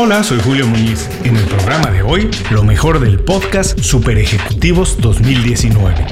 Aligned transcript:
Hola, 0.00 0.22
soy 0.22 0.38
Julio 0.40 0.64
Muñiz. 0.64 1.10
En 1.24 1.36
el 1.36 1.44
programa 1.46 1.90
de 1.90 2.02
hoy, 2.02 2.30
lo 2.50 2.62
mejor 2.62 3.00
del 3.00 3.18
podcast 3.18 3.80
Super 3.80 4.16
Ejecutivos 4.16 4.96
2019. 5.00 6.06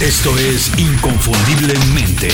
Esto 0.00 0.38
es 0.38 0.72
Inconfundiblemente. 0.78 2.30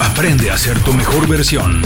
Aprende 0.00 0.50
a 0.50 0.58
ser 0.58 0.76
tu 0.80 0.92
mejor 0.92 1.28
versión. 1.28 1.80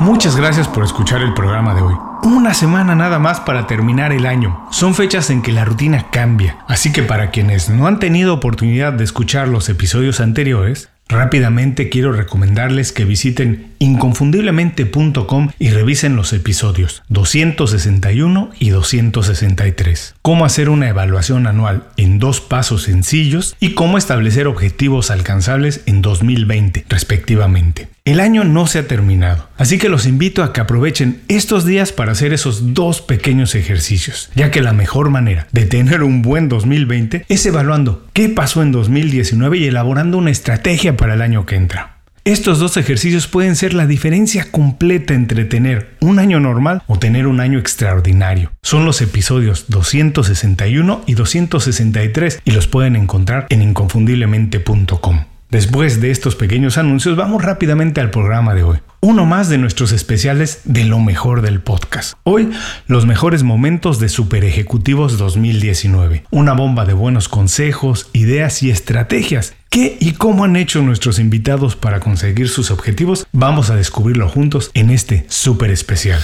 Muchas 0.00 0.34
gracias 0.34 0.66
por 0.66 0.82
escuchar 0.82 1.20
el 1.20 1.34
programa 1.34 1.74
de 1.74 1.82
hoy. 1.82 1.94
Una 2.26 2.54
semana 2.54 2.96
nada 2.96 3.20
más 3.20 3.38
para 3.38 3.68
terminar 3.68 4.12
el 4.12 4.26
año. 4.26 4.66
Son 4.72 4.96
fechas 4.96 5.30
en 5.30 5.42
que 5.42 5.52
la 5.52 5.64
rutina 5.64 6.10
cambia, 6.10 6.58
así 6.66 6.90
que 6.90 7.04
para 7.04 7.30
quienes 7.30 7.70
no 7.70 7.86
han 7.86 8.00
tenido 8.00 8.34
oportunidad 8.34 8.92
de 8.92 9.04
escuchar 9.04 9.46
los 9.46 9.68
episodios 9.68 10.18
anteriores, 10.18 10.90
Rápidamente 11.08 11.88
quiero 11.88 12.10
recomendarles 12.10 12.90
que 12.90 13.04
visiten 13.04 13.74
inconfundiblemente.com 13.78 15.50
y 15.56 15.70
revisen 15.70 16.16
los 16.16 16.32
episodios 16.32 17.04
261 17.10 18.50
y 18.58 18.70
263. 18.70 20.16
Cómo 20.22 20.44
hacer 20.44 20.68
una 20.68 20.88
evaluación 20.88 21.46
anual 21.46 21.84
en 21.96 22.18
dos 22.18 22.40
pasos 22.40 22.82
sencillos 22.82 23.54
y 23.60 23.74
cómo 23.74 23.98
establecer 23.98 24.48
objetivos 24.48 25.12
alcanzables 25.12 25.82
en 25.86 26.02
2020, 26.02 26.86
respectivamente. 26.88 27.88
El 28.06 28.20
año 28.20 28.44
no 28.44 28.68
se 28.68 28.78
ha 28.78 28.86
terminado, 28.86 29.48
así 29.56 29.78
que 29.78 29.88
los 29.88 30.06
invito 30.06 30.44
a 30.44 30.52
que 30.52 30.60
aprovechen 30.60 31.22
estos 31.26 31.66
días 31.66 31.90
para 31.90 32.12
hacer 32.12 32.32
esos 32.32 32.72
dos 32.72 33.02
pequeños 33.02 33.56
ejercicios, 33.56 34.30
ya 34.36 34.52
que 34.52 34.62
la 34.62 34.72
mejor 34.72 35.10
manera 35.10 35.48
de 35.50 35.66
tener 35.66 36.04
un 36.04 36.22
buen 36.22 36.48
2020 36.48 37.26
es 37.28 37.46
evaluando 37.46 38.06
qué 38.12 38.28
pasó 38.28 38.62
en 38.62 38.70
2019 38.70 39.58
y 39.58 39.64
elaborando 39.64 40.18
una 40.18 40.30
estrategia 40.30 40.96
para 40.96 41.14
el 41.14 41.20
año 41.20 41.46
que 41.46 41.56
entra. 41.56 41.96
Estos 42.22 42.60
dos 42.60 42.76
ejercicios 42.76 43.26
pueden 43.26 43.56
ser 43.56 43.74
la 43.74 43.88
diferencia 43.88 44.52
completa 44.52 45.12
entre 45.12 45.44
tener 45.44 45.96
un 45.98 46.20
año 46.20 46.38
normal 46.38 46.84
o 46.86 47.00
tener 47.00 47.26
un 47.26 47.40
año 47.40 47.58
extraordinario. 47.58 48.52
Son 48.62 48.84
los 48.84 49.02
episodios 49.02 49.64
261 49.66 51.02
y 51.08 51.14
263 51.14 52.40
y 52.44 52.52
los 52.52 52.68
pueden 52.68 52.94
encontrar 52.94 53.46
en 53.50 53.62
inconfundiblemente.com. 53.62 55.24
Después 55.48 56.00
de 56.00 56.10
estos 56.10 56.34
pequeños 56.34 56.76
anuncios, 56.76 57.16
vamos 57.16 57.40
rápidamente 57.40 58.00
al 58.00 58.10
programa 58.10 58.52
de 58.52 58.64
hoy. 58.64 58.78
Uno 59.00 59.26
más 59.26 59.48
de 59.48 59.58
nuestros 59.58 59.92
especiales 59.92 60.62
de 60.64 60.84
lo 60.84 60.98
mejor 60.98 61.40
del 61.40 61.60
podcast. 61.60 62.14
Hoy, 62.24 62.50
los 62.88 63.06
mejores 63.06 63.44
momentos 63.44 64.00
de 64.00 64.08
Super 64.08 64.44
Ejecutivos 64.44 65.18
2019. 65.18 66.24
Una 66.32 66.52
bomba 66.52 66.84
de 66.84 66.94
buenos 66.94 67.28
consejos, 67.28 68.10
ideas 68.12 68.64
y 68.64 68.70
estrategias. 68.70 69.54
¿Qué 69.70 69.96
y 70.00 70.14
cómo 70.14 70.42
han 70.42 70.56
hecho 70.56 70.82
nuestros 70.82 71.20
invitados 71.20 71.76
para 71.76 72.00
conseguir 72.00 72.48
sus 72.48 72.72
objetivos? 72.72 73.28
Vamos 73.30 73.70
a 73.70 73.76
descubrirlo 73.76 74.28
juntos 74.28 74.72
en 74.74 74.90
este 74.90 75.26
super 75.28 75.70
especial. 75.70 76.20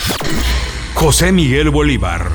José 0.94 1.30
Miguel 1.30 1.70
Bolívar 1.70 2.30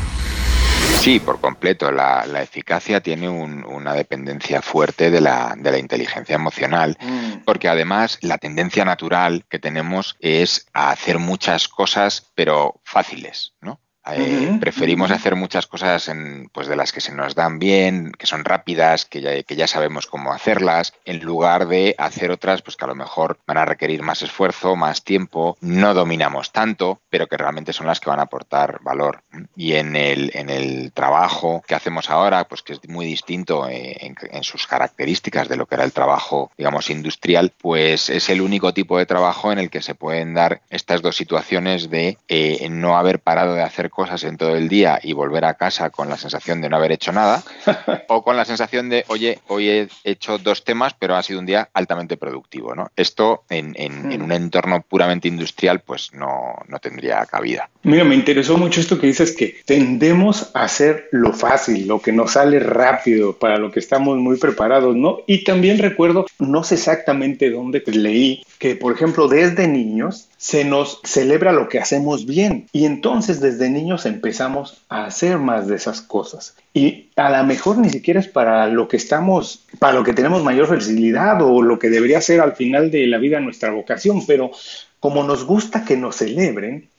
Sí, 1.00 1.20
por 1.20 1.40
completo. 1.40 1.92
La, 1.92 2.24
eficacia 2.42 3.02
tiene 3.02 3.30
una 3.30 3.94
dependencia 3.94 4.62
fuerte 4.62 5.10
de 5.10 5.22
la, 5.22 5.56
de 5.58 5.72
la 5.72 5.78
inteligencia 5.78 6.36
emocional, 6.36 6.98
mm. 7.00 7.44
porque 7.46 7.70
además 7.70 8.18
la 8.22 8.38
tendencia 8.38 8.84
natural 8.84 9.46
que 9.50 9.60
tenemos 9.60 10.18
es 10.20 10.68
a 10.74 10.92
hacer 10.92 11.20
muchas 11.20 11.68
cosas, 11.68 12.32
pero 12.36 12.82
fáciles, 12.84 13.54
¿no? 13.62 13.80
Eh, 14.14 14.58
preferimos 14.60 15.12
hacer 15.12 15.36
muchas 15.36 15.68
cosas 15.68 16.08
en, 16.08 16.50
pues 16.54 16.68
de 16.68 16.76
las 16.76 16.92
que 16.92 17.02
se 17.02 17.14
nos 17.14 17.36
dan 17.36 17.60
bien, 17.60 18.12
que 18.12 18.26
son 18.26 18.46
rápidas, 18.46 19.06
que 19.06 19.22
ya, 19.22 19.44
que 19.44 19.56
ya 19.56 19.68
sabemos 19.68 20.08
cómo 20.08 20.34
hacerlas, 20.34 20.94
en 21.06 21.20
lugar 21.20 21.68
de 21.68 21.96
hacer 21.98 22.32
otras 22.32 22.62
pues 22.62 22.76
que 22.78 22.86
a 22.86 22.88
lo 22.88 22.96
mejor 22.96 23.40
van 23.46 23.58
a 23.58 23.66
requerir 23.66 24.02
más 24.04 24.22
esfuerzo, 24.22 24.76
más 24.76 25.04
tiempo, 25.04 25.58
no 25.62 25.94
dominamos 25.94 26.52
tanto, 26.52 27.02
pero 27.10 27.28
que 27.28 27.38
realmente 27.38 27.74
son 27.74 27.88
las 27.88 28.00
que 28.00 28.10
van 28.10 28.20
a 28.20 28.24
aportar 28.24 28.80
valor. 28.84 29.24
Y 29.56 29.74
en 29.74 29.96
el, 29.96 30.32
en 30.34 30.50
el 30.50 30.92
trabajo 30.94 31.64
que 31.68 31.76
hacemos 31.76 32.10
ahora, 32.10 32.48
pues 32.48 32.62
que 32.62 32.74
es 32.74 32.90
muy 32.90 33.06
distinto 33.06 33.68
en, 33.70 34.16
sus 34.42 34.68
características 34.68 35.50
de 35.50 35.58
lo 35.58 35.66
que 35.66 35.76
era 35.76 35.84
el 35.84 35.92
trabajo, 35.92 36.52
digamos, 36.58 36.90
industrial, 36.90 37.54
pues 37.60 38.10
es 38.10 38.30
el 38.30 38.42
único 38.42 38.74
tipo 38.74 38.98
de 38.98 39.06
trabajo 39.06 39.52
en 39.52 39.60
el 39.60 39.70
que 39.70 39.82
se 39.82 39.96
pueden 39.96 40.34
dar 40.34 40.62
estas 40.70 41.02
dos 41.02 41.16
situaciones 41.16 41.90
de 41.90 42.18
eh, 42.28 42.68
no 42.70 42.98
haber 42.98 43.20
parado 43.20 43.56
de 43.56 43.64
hacer 43.64 43.90
cosas 43.98 44.24
en 44.26 44.38
todo 44.38 44.56
el 44.56 44.70
día 44.70 45.00
y 45.02 45.14
volver 45.14 45.44
a 45.44 45.56
casa 45.56 45.90
con 45.90 46.08
la 46.08 46.18
sensación 46.18 46.62
de 46.62 46.70
no 46.70 46.78
haber 46.78 46.92
hecho 46.92 47.12
nada, 47.12 47.42
o 48.08 48.24
con 48.24 48.38
la 48.38 48.46
sensación 48.46 48.90
de, 48.90 49.04
oye, 49.08 49.40
hoy 49.48 49.70
he 49.70 49.88
hecho 50.04 50.38
dos 50.38 50.64
temas, 50.64 50.94
pero 50.94 51.16
ha 51.16 51.24
sido 51.24 51.40
un 51.40 51.48
día 51.48 51.68
altamente 51.74 52.16
productivo. 52.16 52.76
¿no? 52.76 52.92
Esto 52.96 53.44
en, 53.50 53.74
en, 53.76 54.22
un 54.22 54.32
entorno 54.32 54.86
puramente 54.88 55.28
industrial, 55.28 55.80
pues 55.80 56.14
no, 56.14 56.60
no 56.68 56.78
tendría 56.78 57.26
cabida. 57.26 57.72
Mira, 57.82 58.04
me 58.04 58.14
interesó 58.14 58.56
mucho 58.56 58.82
esto 58.82 59.00
que 59.00 59.08
dices 59.08 59.36
que 59.36 59.62
tendemos 59.66 60.52
a 60.54 60.66
hacer 60.66 61.08
lo 61.12 61.34
fácil, 61.34 61.88
lo 61.88 62.00
que 62.00 62.12
nos 62.12 62.34
sale 62.34 62.60
rápido, 62.60 63.40
para 63.40 63.58
lo 63.58 63.72
que 63.72 63.80
estamos 63.80 64.20
muy 64.20 64.38
preparados, 64.38 64.96
¿no? 64.96 65.22
Y 65.26 65.44
también 65.44 65.80
recuerdo, 65.80 66.28
no 66.38 66.64
sé 66.64 66.76
exactamente 66.76 67.50
dónde 67.50 67.82
leí, 67.88 68.44
que 68.60 68.76
por 68.76 68.94
ejemplo 68.94 69.28
desde 69.28 69.68
niños 69.68 70.30
se 70.38 70.64
nos 70.64 71.00
celebra 71.04 71.52
lo 71.52 71.70
que 71.70 71.80
hacemos 71.80 72.26
bien. 72.26 72.68
Y 72.72 72.86
entonces 72.86 73.40
desde 73.40 73.70
niños 73.70 74.06
empezamos 74.06 74.82
a 74.90 75.06
hacer 75.06 75.38
más 75.38 75.68
de 75.68 75.76
esas 75.76 76.02
cosas. 76.02 76.56
Y 76.74 77.10
a 77.16 77.30
lo 77.30 77.44
mejor 77.46 77.78
ni 77.78 77.90
siquiera 77.90 78.20
es 78.20 78.28
para 78.28 78.68
lo 78.68 78.88
que 78.88 78.98
estamos, 78.98 79.66
para 79.80 79.94
lo 79.94 80.04
que 80.04 80.14
tenemos 80.14 80.44
mayor 80.44 80.68
facilidad 80.68 81.42
o 81.42 81.62
lo 81.62 81.80
que 81.80 81.90
debería 81.90 82.22
ser 82.22 82.42
al 82.42 82.56
final 82.56 82.92
de 82.92 83.08
la 83.08 83.18
vida 83.18 83.40
nuestra 83.40 83.72
vocación, 83.72 84.26
pero 84.26 84.52
como 85.00 85.24
nos 85.24 85.46
gusta 85.46 85.86
que 85.86 85.98
nos 85.98 86.18
celebren 86.18 86.90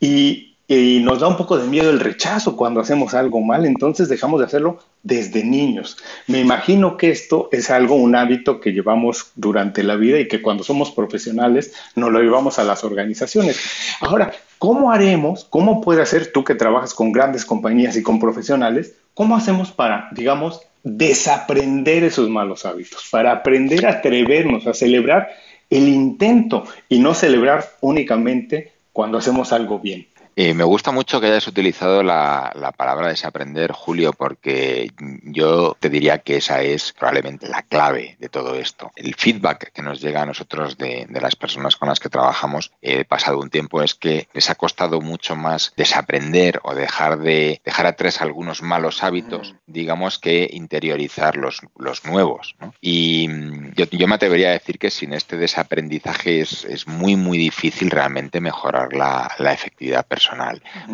y 0.00 0.47
y 0.70 1.00
nos 1.00 1.20
da 1.20 1.28
un 1.28 1.38
poco 1.38 1.56
de 1.56 1.66
miedo 1.66 1.88
el 1.88 1.98
rechazo 1.98 2.54
cuando 2.54 2.80
hacemos 2.80 3.14
algo 3.14 3.40
mal, 3.40 3.64
entonces 3.64 4.10
dejamos 4.10 4.38
de 4.38 4.44
hacerlo 4.44 4.78
desde 5.02 5.42
niños. 5.42 5.96
Me 6.26 6.40
imagino 6.40 6.98
que 6.98 7.10
esto 7.10 7.48
es 7.52 7.70
algo, 7.70 7.94
un 7.94 8.14
hábito 8.14 8.60
que 8.60 8.72
llevamos 8.72 9.32
durante 9.34 9.82
la 9.82 9.96
vida 9.96 10.20
y 10.20 10.28
que 10.28 10.42
cuando 10.42 10.62
somos 10.62 10.90
profesionales 10.90 11.72
nos 11.96 12.12
lo 12.12 12.20
llevamos 12.20 12.58
a 12.58 12.64
las 12.64 12.84
organizaciones. 12.84 13.58
Ahora, 14.02 14.30
¿cómo 14.58 14.92
haremos, 14.92 15.46
cómo 15.46 15.80
puede 15.80 16.02
hacer 16.02 16.32
tú 16.32 16.44
que 16.44 16.54
trabajas 16.54 16.92
con 16.92 17.12
grandes 17.12 17.46
compañías 17.46 17.96
y 17.96 18.02
con 18.02 18.20
profesionales, 18.20 18.94
cómo 19.14 19.36
hacemos 19.36 19.72
para, 19.72 20.10
digamos, 20.12 20.60
desaprender 20.82 22.04
esos 22.04 22.28
malos 22.28 22.66
hábitos, 22.66 23.08
para 23.10 23.32
aprender 23.32 23.86
a 23.86 23.92
atrevernos 23.92 24.66
a 24.66 24.74
celebrar 24.74 25.30
el 25.70 25.88
intento 25.88 26.64
y 26.90 26.98
no 26.98 27.14
celebrar 27.14 27.64
únicamente 27.80 28.72
cuando 28.92 29.16
hacemos 29.16 29.54
algo 29.54 29.78
bien? 29.78 30.07
Eh, 30.40 30.54
me 30.54 30.62
gusta 30.62 30.92
mucho 30.92 31.20
que 31.20 31.26
hayas 31.26 31.48
utilizado 31.48 32.04
la, 32.04 32.72
palabra 32.76 33.08
desaprender, 33.08 33.72
Julio, 33.72 34.12
porque 34.12 34.92
yo 35.24 35.76
te 35.80 35.90
diría 35.90 36.18
que 36.18 36.36
esa 36.36 36.62
es 36.62 36.92
probablemente 36.92 37.48
la 37.48 37.62
clave 37.62 38.14
de 38.20 38.28
todo 38.28 38.54
esto. 38.54 38.92
El 38.94 39.16
feedback 39.16 39.72
que 39.72 39.82
nos 39.82 40.00
llega 40.00 40.22
a 40.22 40.26
nosotros 40.26 40.78
de, 40.78 41.08
las 41.10 41.34
personas 41.34 41.74
con 41.74 41.88
las 41.88 41.98
que 41.98 42.08
trabajamos 42.08 42.70
eh, 42.82 43.04
pasado 43.04 43.40
un 43.40 43.50
tiempo 43.50 43.82
es 43.82 43.96
que 43.96 44.28
les 44.32 44.48
ha 44.48 44.54
costado 44.54 45.00
mucho 45.00 45.34
más 45.34 45.72
desaprender 45.76 46.60
o 46.62 46.72
dejar 46.72 47.18
de 47.18 47.60
dejar 47.64 47.86
atrás 47.86 48.20
algunos 48.20 48.62
malos 48.62 49.02
hábitos, 49.02 49.56
digamos, 49.66 50.20
que 50.20 50.48
interiorizar 50.52 51.34
los, 51.34 51.62
los 51.76 52.04
nuevos. 52.04 52.54
Y 52.80 53.26
mm, 53.26 53.72
yo, 53.74 54.06
me 54.06 54.14
atrevería 54.14 54.50
a 54.50 54.52
decir 54.52 54.78
que 54.78 54.92
sin 54.92 55.14
este 55.14 55.36
desaprendizaje 55.36 56.42
es, 56.42 56.86
muy, 56.86 57.16
muy 57.16 57.38
difícil 57.38 57.90
realmente 57.90 58.40
mejorar 58.40 58.92
la, 58.92 59.32
la 59.38 59.52
efectividad 59.52 60.06
personal 60.06 60.27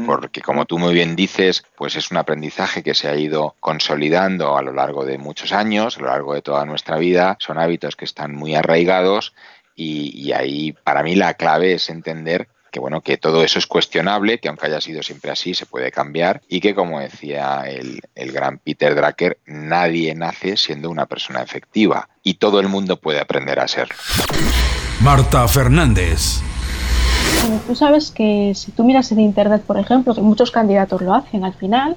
porque 0.06 0.40
como 0.40 0.64
tú 0.64 0.78
muy 0.78 0.94
bien 0.94 1.16
dices, 1.16 1.64
pues 1.76 1.96
es 1.96 2.10
un 2.10 2.16
aprendizaje 2.16 2.82
que 2.82 2.94
se 2.94 3.08
ha 3.08 3.16
ido 3.16 3.54
consolidando 3.60 4.56
a 4.56 4.62
lo 4.62 4.72
largo 4.72 5.04
de 5.04 5.18
muchos 5.18 5.52
años, 5.52 5.96
a 5.96 6.00
lo 6.00 6.06
largo 6.08 6.34
de 6.34 6.42
toda 6.42 6.64
nuestra 6.64 6.96
vida, 6.96 7.36
son 7.40 7.58
hábitos 7.58 7.96
que 7.96 8.04
están 8.04 8.34
muy 8.34 8.54
arraigados 8.54 9.34
y, 9.76 10.32
ahí 10.32 10.72
para 10.72 11.02
mí 11.02 11.16
la 11.16 11.34
clave 11.34 11.74
es 11.74 11.90
entender 11.90 12.48
que 12.70 12.80
bueno, 12.80 13.02
que 13.02 13.16
todo 13.16 13.44
eso 13.44 13.60
es 13.60 13.68
cuestionable, 13.68 14.40
que 14.40 14.48
aunque 14.48 14.66
haya 14.66 14.80
sido 14.80 15.00
siempre 15.00 15.30
así, 15.30 15.54
se 15.54 15.64
puede 15.64 15.92
cambiar 15.92 16.42
y 16.48 16.60
que 16.60 16.74
como 16.74 16.98
decía 16.98 17.62
el, 17.68 18.00
el, 18.16 18.32
gran 18.32 18.58
Peter 18.58 18.96
Drucker, 18.96 19.38
nadie 19.46 20.12
nace 20.16 20.56
siendo 20.56 20.90
una 20.90 21.06
persona 21.06 21.40
efectiva 21.40 22.08
y 22.24 22.34
todo 22.34 22.58
el 22.58 22.66
mundo 22.66 22.98
puede 22.98 23.20
aprender 23.20 23.60
a 23.60 23.68
serlo. 23.68 23.94
Marta 25.00 25.46
Fernández 25.46 26.40
tú 27.66 27.74
sabes 27.74 28.10
que 28.10 28.52
si 28.54 28.72
tú 28.72 28.84
miras 28.84 29.10
en 29.12 29.20
Internet, 29.20 29.62
por 29.66 29.78
ejemplo, 29.78 30.14
que 30.14 30.20
muchos 30.20 30.50
candidatos 30.50 31.00
lo 31.02 31.14
hacen, 31.14 31.44
al 31.44 31.54
final 31.54 31.96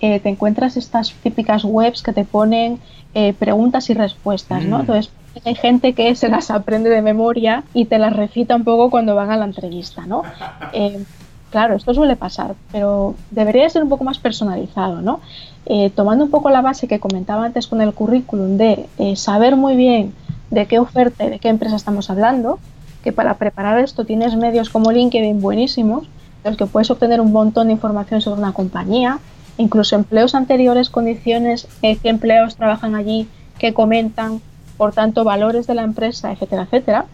eh, 0.00 0.20
te 0.20 0.28
encuentras 0.28 0.76
estas 0.76 1.12
típicas 1.22 1.64
webs 1.64 2.02
que 2.02 2.12
te 2.12 2.24
ponen 2.24 2.80
eh, 3.14 3.32
preguntas 3.32 3.88
y 3.90 3.94
respuestas, 3.94 4.64
¿no? 4.64 4.78
Mm. 4.78 4.80
Entonces, 4.80 5.12
hay 5.44 5.54
gente 5.54 5.92
que 5.92 6.14
se 6.14 6.28
las 6.28 6.50
aprende 6.50 6.90
de 6.90 7.02
memoria 7.02 7.64
y 7.74 7.86
te 7.86 7.98
las 7.98 8.14
recita 8.14 8.56
un 8.56 8.64
poco 8.64 8.90
cuando 8.90 9.14
van 9.14 9.30
a 9.30 9.36
la 9.36 9.44
entrevista, 9.44 10.06
¿no? 10.06 10.22
Eh, 10.72 11.04
claro, 11.50 11.76
esto 11.76 11.94
suele 11.94 12.16
pasar, 12.16 12.54
pero 12.72 13.14
debería 13.30 13.68
ser 13.68 13.82
un 13.82 13.88
poco 13.88 14.04
más 14.04 14.18
personalizado, 14.18 15.00
¿no? 15.00 15.20
Eh, 15.66 15.90
tomando 15.90 16.24
un 16.24 16.30
poco 16.30 16.50
la 16.50 16.60
base 16.60 16.86
que 16.86 17.00
comentaba 17.00 17.44
antes 17.44 17.66
con 17.66 17.80
el 17.80 17.92
currículum 17.92 18.56
de 18.56 18.86
eh, 18.98 19.16
saber 19.16 19.56
muy 19.56 19.76
bien 19.76 20.12
de 20.50 20.66
qué 20.66 20.78
oferta 20.78 21.24
y 21.24 21.30
de 21.30 21.38
qué 21.38 21.48
empresa 21.48 21.76
estamos 21.76 22.10
hablando, 22.10 22.58
que 23.06 23.12
para 23.12 23.34
preparar 23.34 23.78
esto 23.78 24.04
tienes 24.04 24.34
medios 24.34 24.68
como 24.68 24.90
LinkedIn 24.90 25.40
buenísimos, 25.40 26.08
en 26.42 26.50
los 26.50 26.56
que 26.56 26.66
puedes 26.66 26.90
obtener 26.90 27.20
un 27.20 27.30
montón 27.30 27.68
de 27.68 27.74
información 27.74 28.20
sobre 28.20 28.40
una 28.40 28.52
compañía, 28.52 29.20
incluso 29.58 29.94
empleos 29.94 30.34
anteriores, 30.34 30.90
condiciones, 30.90 31.68
eh, 31.82 31.98
qué 32.02 32.08
empleados 32.08 32.56
trabajan 32.56 32.96
allí, 32.96 33.28
qué 33.60 33.72
comentan, 33.72 34.40
por 34.76 34.92
tanto, 34.92 35.22
valores 35.22 35.68
de 35.68 35.76
la 35.76 35.84
empresa, 35.84 36.32
etcétera, 36.32 36.62
etcétera. 36.62 37.04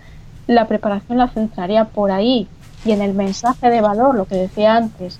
La 0.47 0.67
preparación 0.67 1.19
la 1.19 1.29
centraría 1.29 1.85
por 1.85 2.11
ahí 2.11 2.49
y 2.87 2.93
en 2.93 3.03
el 3.03 3.13
mensaje 3.13 3.69
de 3.69 3.83
valor, 3.83 4.15
lo 4.15 4.25
que 4.25 4.37
decía 4.37 4.77
antes, 4.77 5.19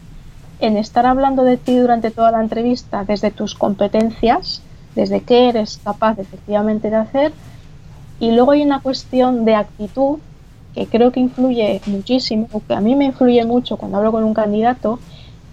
en 0.59 0.79
estar 0.79 1.05
hablando 1.05 1.45
de 1.45 1.59
ti 1.59 1.77
durante 1.77 2.11
toda 2.11 2.31
la 2.31 2.41
entrevista 2.41 3.05
desde 3.05 3.31
tus 3.31 3.55
competencias, 3.55 4.63
desde 4.95 5.21
qué 5.21 5.51
eres 5.51 5.81
capaz 5.85 6.19
efectivamente 6.19 6.89
de 6.89 6.97
hacer. 6.97 7.33
Y 8.21 8.31
luego 8.31 8.53
hay 8.53 8.63
una 8.63 8.81
cuestión 8.81 9.45
de 9.45 9.55
actitud 9.55 10.17
que 10.75 10.87
creo 10.87 11.13
que 11.13 11.21
influye 11.21 11.81
muchísimo, 11.87 12.49
o 12.53 12.61
que 12.61 12.75
a 12.75 12.81
mí 12.81 12.95
me 12.95 13.07
influye 13.07 13.45
mucho 13.45 13.77
cuando 13.77 13.99
hablo 13.99 14.13
con 14.13 14.25
un 14.25 14.35
candidato, 14.35 14.99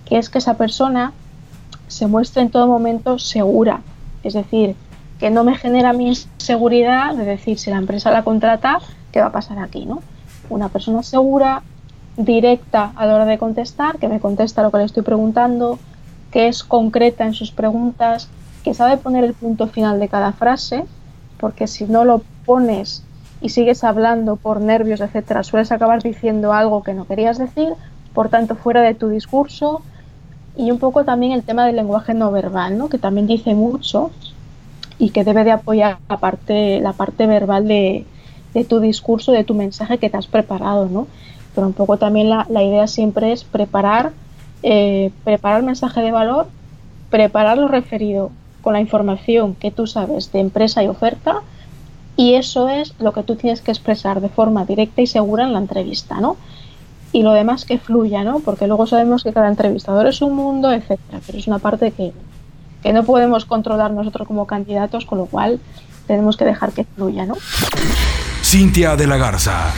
que 0.06 0.18
es 0.18 0.30
que 0.30 0.38
esa 0.38 0.56
persona 0.56 1.14
se 1.88 2.08
muestre 2.08 2.42
en 2.42 2.50
todo 2.50 2.68
momento 2.68 3.20
segura. 3.20 3.82
Es 4.24 4.34
decir, 4.34 4.76
que 5.20 5.30
no 5.30 5.44
me 5.44 5.56
genera 5.56 5.94
mi 5.94 6.08
inseguridad 6.08 7.16
de 7.16 7.26
decir 7.26 7.60
si 7.60 7.70
la 7.70 7.78
empresa 7.78 8.12
la 8.12 8.24
contrata, 8.24 8.80
¿qué 9.12 9.20
va 9.20 9.28
a 9.28 9.32
pasar 9.32 9.60
aquí? 9.60 9.86
¿no? 9.86 10.02
Una 10.50 10.70
persona 10.70 11.04
segura, 11.04 11.64
directa 12.16 12.92
a 12.96 13.06
la 13.06 13.16
hora 13.16 13.26
de 13.26 13.38
contestar, 13.38 13.98
que 13.98 14.08
me 14.08 14.20
contesta 14.20 14.62
lo 14.62 14.72
que 14.72 14.78
le 14.78 14.86
estoy 14.86 15.04
preguntando, 15.04 15.80
que 16.32 16.48
es 16.48 16.64
concreta 16.64 17.26
en 17.26 17.34
sus 17.34 17.52
preguntas, 17.52 18.30
que 18.64 18.74
sabe 18.74 18.98
poner 18.98 19.24
el 19.24 19.34
punto 19.34 19.68
final 19.68 20.00
de 20.00 20.10
cada 20.10 20.34
frase, 20.34 20.86
porque 21.40 21.68
si 21.68 21.86
no 21.86 22.04
lo 22.04 22.22
pones 22.46 23.04
y 23.42 23.50
sigues 23.50 23.84
hablando 23.84 24.36
por 24.36 24.62
nervios, 24.62 25.02
etcétera, 25.02 25.44
sueles 25.44 25.72
acabar 25.72 26.02
diciendo 26.02 26.54
algo 26.54 26.84
que 26.84 26.94
no 26.94 27.06
querías 27.06 27.38
decir, 27.38 27.70
por 28.14 28.30
tanto 28.30 28.56
fuera 28.56 28.82
de 28.82 28.96
tu 28.96 29.10
discurso, 29.10 29.82
y 30.58 30.72
un 30.72 30.80
poco 30.80 31.06
también 31.06 31.32
el 31.32 31.44
tema 31.44 31.66
del 31.66 31.78
lenguaje 31.78 32.14
no 32.14 32.32
verbal, 32.32 32.78
¿no? 32.78 32.90
que 32.90 32.98
también 32.98 33.28
dice 33.28 33.56
mucho 33.56 34.12
y 34.98 35.12
que 35.12 35.24
debe 35.24 35.46
de 35.46 35.52
apoyar 35.52 36.00
la 36.10 36.18
parte, 36.18 36.82
la 36.82 36.92
parte 36.92 37.28
verbal 37.28 37.68
de, 37.68 38.06
de 38.54 38.66
tu 38.66 38.80
discurso, 38.80 39.32
de 39.32 39.44
tu 39.44 39.54
mensaje 39.54 39.98
que 39.98 40.10
te 40.10 40.18
has 40.18 40.28
preparado, 40.28 40.88
¿no? 40.88 41.08
Pero 41.56 41.68
un 41.68 41.74
poco 41.74 41.98
también 41.98 42.30
la, 42.30 42.46
la 42.50 42.64
idea 42.64 42.88
siempre 42.88 43.32
es 43.32 43.46
preparar, 43.46 44.12
eh, 44.64 45.12
preparar 45.24 45.64
mensaje 45.64 46.02
de 46.02 46.12
valor, 46.12 46.48
preparar 47.10 47.58
lo 47.58 47.70
referido 47.70 48.32
con 48.62 48.74
la 48.74 48.82
información 48.82 49.56
que 49.56 49.72
tú 49.72 49.88
sabes 49.88 50.32
de 50.32 50.40
empresa 50.40 50.84
y 50.84 50.88
oferta, 50.88 51.42
y 52.20 52.36
eso 52.36 52.68
es 52.68 52.94
lo 53.00 53.14
que 53.14 53.24
tú 53.24 53.38
tienes 53.38 53.62
que 53.62 53.72
expresar 53.72 54.20
de 54.20 54.28
forma 54.28 54.66
directa 54.66 55.02
y 55.02 55.08
segura 55.08 55.46
en 55.46 55.54
la 55.54 55.60
entrevista, 55.60 56.20
¿no? 56.20 56.36
Y 57.14 57.24
lo 57.24 57.32
demás 57.32 57.64
que 57.64 57.78
fluya, 57.78 58.26
¿no? 58.26 58.42
Porque 58.42 58.68
luego 58.68 58.86
sabemos 58.88 59.24
que 59.24 59.32
cada 59.32 59.48
entrevistador 59.48 60.06
es 60.06 60.22
un 60.22 60.36
mundo, 60.36 60.70
etcétera, 60.70 61.22
pero 61.26 61.38
es 61.38 61.48
una 61.48 61.60
parte 61.60 61.92
que, 61.92 62.12
que 62.84 62.92
no 62.92 63.06
podemos 63.06 63.46
controlar 63.46 63.92
nosotros 63.92 64.28
como 64.28 64.46
candidatos, 64.48 65.06
con 65.06 65.18
lo 65.18 65.28
cual 65.28 65.62
tenemos 66.08 66.36
que 66.36 66.44
dejar 66.44 66.74
que 66.74 66.84
fluya, 66.84 67.26
¿no? 67.26 67.36
Cintia 68.44 68.98
de 68.98 69.08
la 69.08 69.16
Garza. 69.16 69.72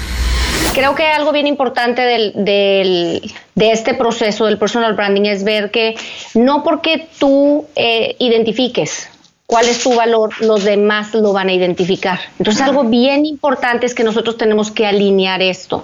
Creo 0.73 0.95
que 0.95 1.05
algo 1.05 1.31
bien 1.31 1.45
importante 1.45 2.01
del, 2.01 2.33
del, 2.44 3.31
de 3.53 3.71
este 3.71 3.94
proceso 3.94 4.47
del 4.47 4.57
personal 4.57 4.95
branding 4.95 5.25
es 5.25 5.44
ver 5.44 5.69
que 5.69 5.94
no 6.33 6.63
porque 6.63 7.07
tú 7.19 7.67
eh, 7.75 8.15
identifiques 8.17 9.10
cuál 9.51 9.68
es 9.68 9.83
tu 9.83 9.94
valor, 9.94 10.30
los 10.39 10.63
demás 10.63 11.13
lo 11.13 11.33
van 11.33 11.50
a 11.50 11.53
identificar. 11.53 12.21
Entonces, 12.39 12.62
algo 12.62 12.86
bien 12.86 13.25
importante 13.25 13.86
es 13.86 13.94
que 13.94 14.01
nosotros 14.01 14.38
tenemos 14.38 14.71
que 14.71 14.86
alinear 14.88 15.42
esto. 15.42 15.83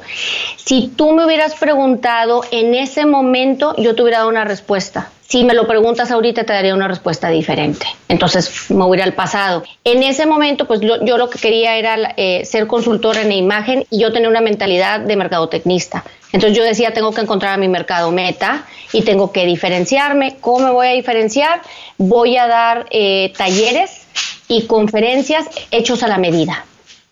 Si 0.55 0.87
tú 0.87 1.11
me 1.11 1.25
hubieras 1.25 1.53
preguntado 1.55 2.43
en 2.51 2.73
ese 2.73 3.05
momento, 3.05 3.75
yo 3.75 3.93
te 3.93 4.03
hubiera 4.03 4.19
dado 4.19 4.29
una 4.29 4.45
respuesta. 4.45 5.09
Si 5.19 5.43
me 5.43 5.53
lo 5.53 5.67
preguntas 5.67 6.11
ahorita, 6.11 6.45
te 6.45 6.53
daría 6.53 6.73
una 6.73 6.87
respuesta 6.87 7.27
diferente. 7.27 7.85
Entonces, 8.07 8.71
me 8.71 8.85
voy 8.85 9.01
al 9.01 9.11
pasado. 9.11 9.63
En 9.83 10.01
ese 10.01 10.25
momento, 10.25 10.65
pues 10.65 10.79
yo, 10.79 11.03
yo 11.03 11.17
lo 11.17 11.29
que 11.29 11.37
quería 11.37 11.75
era 11.75 12.13
eh, 12.15 12.45
ser 12.45 12.67
consultora 12.67 13.21
en 13.21 13.33
imagen 13.33 13.85
y 13.89 13.99
yo 13.99 14.13
tenía 14.13 14.29
una 14.29 14.39
mentalidad 14.39 15.01
de 15.01 15.17
mercadotecnista. 15.17 16.05
Entonces 16.37 16.55
yo 16.55 16.63
decía, 16.63 16.93
tengo 16.93 17.11
que 17.13 17.21
encontrar 17.21 17.55
a 17.55 17.57
mi 17.57 17.67
mercado 17.67 18.11
meta 18.11 18.67
y 18.93 19.01
tengo 19.01 19.31
que 19.31 19.47
diferenciarme. 19.47 20.37
¿Cómo 20.39 20.67
me 20.67 20.71
voy 20.71 20.85
a 20.85 20.91
diferenciar? 20.91 21.63
Voy 21.97 22.37
a 22.37 22.45
dar 22.45 22.85
eh, 22.91 23.33
talleres 23.35 24.05
y 24.47 24.67
conferencias 24.67 25.47
hechos 25.71 26.03
a 26.03 26.07
la 26.07 26.19
medida. 26.19 26.63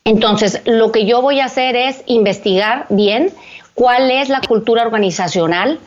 Entonces, 0.03 0.61
lo 0.65 0.91
que 0.91 1.07
yo 1.07 1.23
voy 1.23 1.39
a 1.39 1.45
hacer 1.45 1.75
es 1.75 2.03
investigar 2.05 2.85
bien 2.89 3.33
cuál 3.73 4.11
es 4.11 4.29
la 4.29 4.41
cultura 4.41 4.83
organizacional 4.83 5.79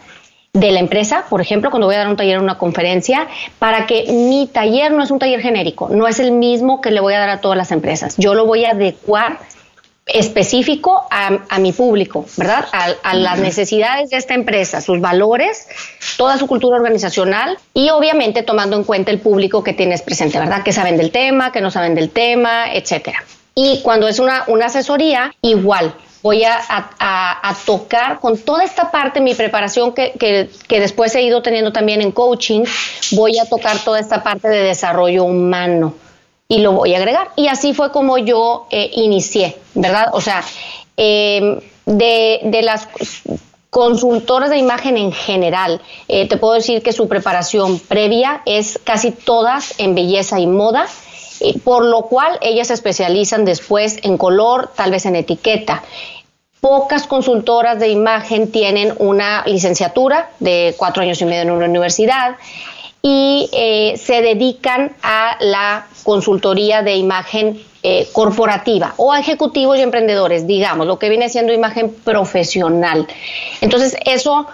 de 0.53 0.73
la 0.73 0.81
empresa, 0.81 1.27
por 1.31 1.41
ejemplo, 1.41 1.71
cuando 1.71 1.87
voy 1.87 1.95
a 1.95 1.99
dar 1.99 2.09
un 2.09 2.17
taller 2.17 2.39
o 2.39 2.43
una 2.43 2.59
conferencia, 2.59 3.29
para 3.61 3.87
que 3.87 4.07
mi 4.11 4.49
taller 4.53 4.91
no 4.91 5.05
es 5.05 5.13
un 5.13 5.21
taller 5.21 5.41
genérico, 5.41 5.91
no 5.91 6.09
es 6.09 6.19
el 6.19 6.33
mismo 6.33 6.81
que 6.81 6.91
le 6.91 6.99
voy 6.99 7.15
a 7.15 7.21
dar 7.21 7.29
a 7.29 7.41
todas 7.41 7.57
las 7.57 7.71
empresas. 7.71 8.17
Yo 8.17 8.35
lo 8.35 8.47
voy 8.47 8.65
a 8.65 8.73
adecuar 8.73 9.39
específico 10.09 11.03
a, 11.11 11.59
mi 11.59 11.73
público, 11.73 12.25
¿verdad? 12.37 12.67
A, 12.73 13.15
las 13.15 13.39
necesidades 13.39 14.11
de 14.11 14.17
esta 14.17 14.35
empresa, 14.35 14.81
sus 14.81 15.01
valores, 15.01 15.69
toda 16.17 16.39
su 16.39 16.47
cultura 16.47 16.77
organizacional 16.77 17.59
y 17.75 17.91
obviamente 17.91 18.43
tomando 18.43 18.77
en 18.77 18.85
cuenta 18.85 19.11
el 19.11 19.21
público 19.21 19.63
que 19.63 19.75
tienes 19.75 20.03
presente, 20.03 20.39
¿verdad? 20.39 20.63
Que 20.63 20.73
saben 20.73 20.97
del 20.97 21.11
tema, 21.11 21.53
que 21.53 21.61
no 21.61 21.71
saben 21.71 21.95
del 21.95 22.11
tema, 22.11 22.73
etcétera. 22.73 23.23
Y 23.55 23.81
cuando 23.83 24.09
es 24.09 24.19
una, 24.19 24.45
una 24.47 24.67
asesoría, 24.67 25.35
igual, 25.43 25.95
voy 26.23 26.45
a, 26.45 26.59
a, 26.69 27.57
tocar 27.67 28.19
con 28.21 28.39
toda 28.39 28.65
esta 28.65 28.91
parte, 28.91 29.21
mi 29.21 29.35
preparación 29.35 29.93
que, 29.93 30.13
que, 30.13 30.49
que, 30.69 30.81
después 30.81 31.15
he 31.15 31.23
ido 31.23 31.43
teniendo 31.43 31.73
también 31.73 32.01
en 32.01 32.13
coaching, 32.13 32.65
voy 33.13 33.39
a 33.39 33.47
tocar 33.47 33.79
toda 33.81 34.01
esta 34.01 34.23
parte 34.23 34.49
de 34.49 34.63
desarrollo 34.63 35.25
humano 35.25 35.95
y 36.49 36.59
lo 36.59 36.73
voy 36.73 36.95
a 36.95 36.99
agregar. 36.99 37.31
Y 37.37 37.49
así 37.49 37.75
fue 37.75 37.93
como 37.93 38.17
yo 38.17 38.67
eh, 38.71 38.91
inicié, 38.95 39.57
¿verdad? 39.75 40.09
O 40.13 40.21
sea, 40.21 40.43
em, 40.97 41.61
de, 41.85 42.41
de, 42.45 42.63
las 42.63 42.89
consultoras 43.71 44.49
de 44.51 44.57
imagen 44.57 44.97
en 44.97 45.13
general, 45.13 45.83
eh, 46.09 46.27
te 46.27 46.39
puedo 46.39 46.55
decir 46.55 46.83
que 46.83 46.93
su 46.93 47.07
preparación 47.07 47.79
previa 47.79 48.43
es 48.47 48.81
casi 48.83 49.11
todas 49.11 49.79
en 49.79 49.95
belleza 49.95 50.41
y 50.41 50.47
moda. 50.47 50.87
Por 51.63 51.85
lo 51.85 52.03
cual 52.03 52.37
ellas 52.41 52.67
se 52.67 52.75
especializan 52.75 53.45
después 53.45 53.99
en 54.03 54.19
color, 54.19 54.73
tal 54.75 54.91
vez 54.91 55.07
en 55.07 55.15
etiqueta. 55.15 55.85
Pocas 56.61 57.07
consultoras 57.07 57.79
de 57.79 57.91
imagen 57.91 58.51
tienen 58.51 58.93
una 58.99 59.45
licenciatura 59.47 60.31
de 60.41 60.75
cuatro 60.77 61.05
años 61.05 61.21
y 61.23 61.27
medio 61.27 61.43
en 61.43 61.53
una 61.53 61.67
universidad 61.67 62.35
y 63.03 63.49
eh, 63.53 63.97
se 63.97 64.23
dedican 64.23 64.97
a 65.03 65.37
la 65.41 65.87
consultoría 66.03 66.83
de 66.83 66.97
imagen 66.97 67.63
eh, 67.83 68.09
corporativa 68.13 68.95
o 68.97 69.13
a 69.13 69.21
ejecutivos 69.21 69.79
y 69.79 69.83
emprendedores, 69.83 70.47
digamos, 70.47 70.87
lo 70.87 70.99
que 70.99 71.09
viene 71.09 71.29
siendo 71.29 71.53
imagen 71.53 71.95
profesional. 71.95 73.07
Entonces, 73.61 73.97
eso, 74.05 74.47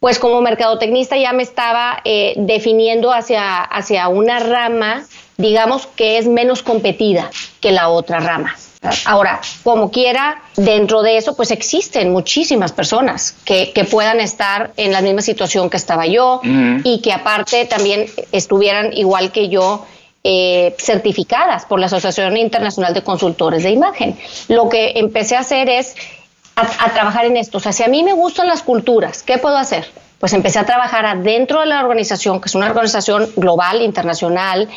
pues 0.00 0.18
como 0.18 0.40
mercadotecnista 0.40 1.16
ya 1.16 1.32
me 1.32 1.42
estaba 1.42 2.00
eh, 2.04 2.32
definiendo 2.36 3.12
hacia, 3.12 3.60
hacia 3.60 4.08
una 4.08 4.38
rama, 4.38 5.04
digamos, 5.36 5.86
que 5.86 6.16
es 6.16 6.26
menos 6.26 6.62
competida 6.62 7.30
que 7.60 7.72
la 7.72 7.90
otra 7.90 8.20
rama. 8.20 8.56
Ahora, 9.04 9.40
como 9.62 9.90
quiera, 9.92 10.42
dentro 10.56 11.02
de 11.02 11.16
eso, 11.16 11.36
pues 11.36 11.52
existen 11.52 12.12
muchísimas 12.12 12.72
personas 12.72 13.36
que, 13.44 13.72
que 13.72 13.84
puedan 13.84 14.20
estar 14.20 14.72
en 14.76 14.92
la 14.92 15.00
misma 15.00 15.22
situación 15.22 15.70
que 15.70 15.76
estaba 15.76 16.06
yo 16.06 16.40
y 16.82 17.00
que 17.00 17.12
aparte 17.12 17.64
también 17.66 18.06
estuvieran 18.32 18.92
igual 18.92 19.30
que 19.30 19.48
yo 19.48 19.86
eh, 20.24 20.74
certificadas 20.78 21.64
por 21.64 21.78
la 21.78 21.86
Asociación 21.86 22.36
Internacional 22.36 22.92
de 22.92 23.02
Consultores 23.02 23.62
de 23.62 23.70
Imagen. 23.70 24.18
Lo 24.48 24.68
que 24.68 24.92
empecé 24.96 25.36
a 25.36 25.40
hacer 25.40 25.68
es 25.68 25.94
a, 26.56 26.62
a, 26.62 26.92
trabajar 26.92 27.26
en 27.26 27.36
esto. 27.36 27.58
O 27.58 27.60
sea, 27.60 27.72
si 27.72 27.84
a 27.84 27.88
mí 27.88 28.02
me 28.02 28.12
gustan 28.12 28.48
las 28.48 28.62
culturas, 28.62 29.22
¿qué 29.22 29.38
puedo 29.38 29.56
hacer? 29.56 29.86
Pues 30.18 30.32
empecé 30.32 30.58
a 30.58 30.66
trabajar 30.66 31.06
adentro 31.06 31.60
de 31.60 31.66
la 31.66 31.80
organización, 31.80 32.40
que 32.40 32.48
es 32.48 32.54
una 32.54 32.66
organización 32.66 33.30
global, 33.36 33.82
internacional, 33.82 34.68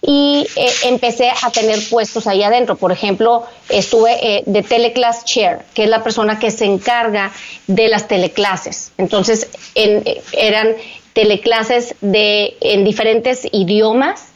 y 0.00 0.46
eh, 0.56 0.70
empecé 0.84 1.30
a 1.30 1.50
tener 1.50 1.78
puestos 1.88 2.26
ahí 2.26 2.42
adentro. 2.42 2.76
Por 2.76 2.92
ejemplo, 2.92 3.44
estuve 3.68 4.12
eh, 4.20 4.42
de 4.46 4.62
Teleclass 4.62 5.24
Chair, 5.24 5.58
que 5.74 5.84
es 5.84 5.88
la 5.88 6.02
persona 6.02 6.38
que 6.38 6.50
se 6.50 6.64
encarga 6.64 7.32
de 7.66 7.88
las 7.88 8.08
teleclases. 8.08 8.92
Entonces, 8.96 9.48
en, 9.74 10.02
eh, 10.06 10.22
eran 10.32 10.74
teleclases 11.12 11.96
de, 12.00 12.56
en 12.60 12.84
diferentes 12.84 13.46
idiomas 13.50 14.28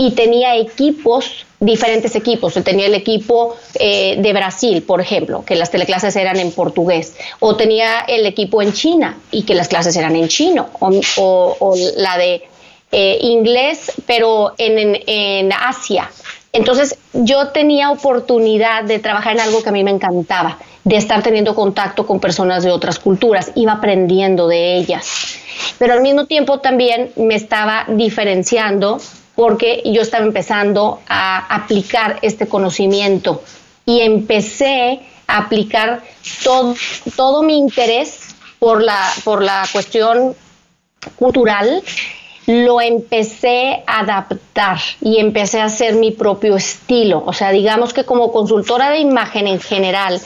y 0.00 0.12
tenía 0.12 0.56
equipos, 0.56 1.44
diferentes 1.58 2.14
equipos. 2.14 2.54
Tenía 2.54 2.86
el 2.86 2.94
equipo 2.94 3.56
eh, 3.74 4.14
de 4.16 4.32
Brasil, 4.32 4.82
por 4.82 5.00
ejemplo, 5.00 5.44
que 5.44 5.56
las 5.56 5.72
teleclases 5.72 6.14
eran 6.14 6.38
en 6.38 6.52
portugués, 6.52 7.16
o 7.40 7.56
tenía 7.56 8.04
el 8.06 8.24
equipo 8.24 8.62
en 8.62 8.72
China 8.72 9.18
y 9.32 9.42
que 9.42 9.56
las 9.56 9.66
clases 9.66 9.96
eran 9.96 10.14
en 10.14 10.28
chino, 10.28 10.68
o, 10.78 11.74
la 11.96 12.16
de 12.16 12.44
eh, 12.90 13.18
inglés, 13.22 13.92
pero 14.06 14.54
en, 14.58 15.00
en 15.06 15.52
Asia. 15.52 16.10
Entonces 16.52 16.98
yo 17.12 17.48
tenía 17.48 17.90
oportunidad 17.90 18.84
de 18.84 18.98
trabajar 18.98 19.34
en 19.34 19.40
algo 19.40 19.62
que 19.62 19.68
a 19.68 19.72
mí 19.72 19.84
me 19.84 19.90
encantaba, 19.90 20.58
de 20.84 20.96
estar 20.96 21.22
teniendo 21.22 21.54
contacto 21.54 22.06
con 22.06 22.20
personas 22.20 22.64
de 22.64 22.70
otras 22.70 22.98
culturas, 22.98 23.52
iba 23.54 23.72
aprendiendo 23.72 24.48
de 24.48 24.76
ellas. 24.76 25.38
Pero 25.78 25.92
al 25.92 26.00
mismo 26.00 26.24
tiempo 26.24 26.60
también 26.60 27.12
me 27.16 27.34
estaba 27.34 27.84
diferenciando 27.88 28.98
porque 29.34 29.82
yo 29.84 30.02
estaba 30.02 30.24
empezando 30.24 31.00
a 31.06 31.54
aplicar 31.54 32.18
este 32.22 32.48
conocimiento 32.48 33.42
y 33.84 34.00
empecé 34.00 35.00
a 35.26 35.38
aplicar 35.38 36.02
todo, 36.42 36.74
todo 37.14 37.42
mi 37.42 37.56
interés 37.56 38.34
por 38.58 38.82
la, 38.82 39.00
por 39.24 39.42
la 39.42 39.64
cuestión 39.70 40.34
cultural, 41.16 41.82
lo 42.48 42.80
empecé 42.80 43.82
a 43.86 44.00
adaptar 44.00 44.78
y 45.02 45.18
empecé 45.18 45.60
a 45.60 45.66
hacer 45.66 45.96
mi 45.96 46.12
propio 46.12 46.56
estilo. 46.56 47.22
O 47.26 47.34
sea, 47.34 47.50
digamos 47.50 47.92
que 47.92 48.04
como 48.04 48.32
consultora 48.32 48.88
de 48.88 49.00
imagen 49.00 49.46
en 49.46 49.60
general, 49.60 50.18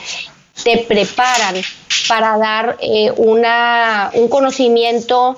te 0.62 0.78
preparan 0.78 1.56
para 2.08 2.38
dar 2.38 2.76
eh, 2.80 3.10
una, 3.16 4.12
un 4.14 4.28
conocimiento 4.28 5.36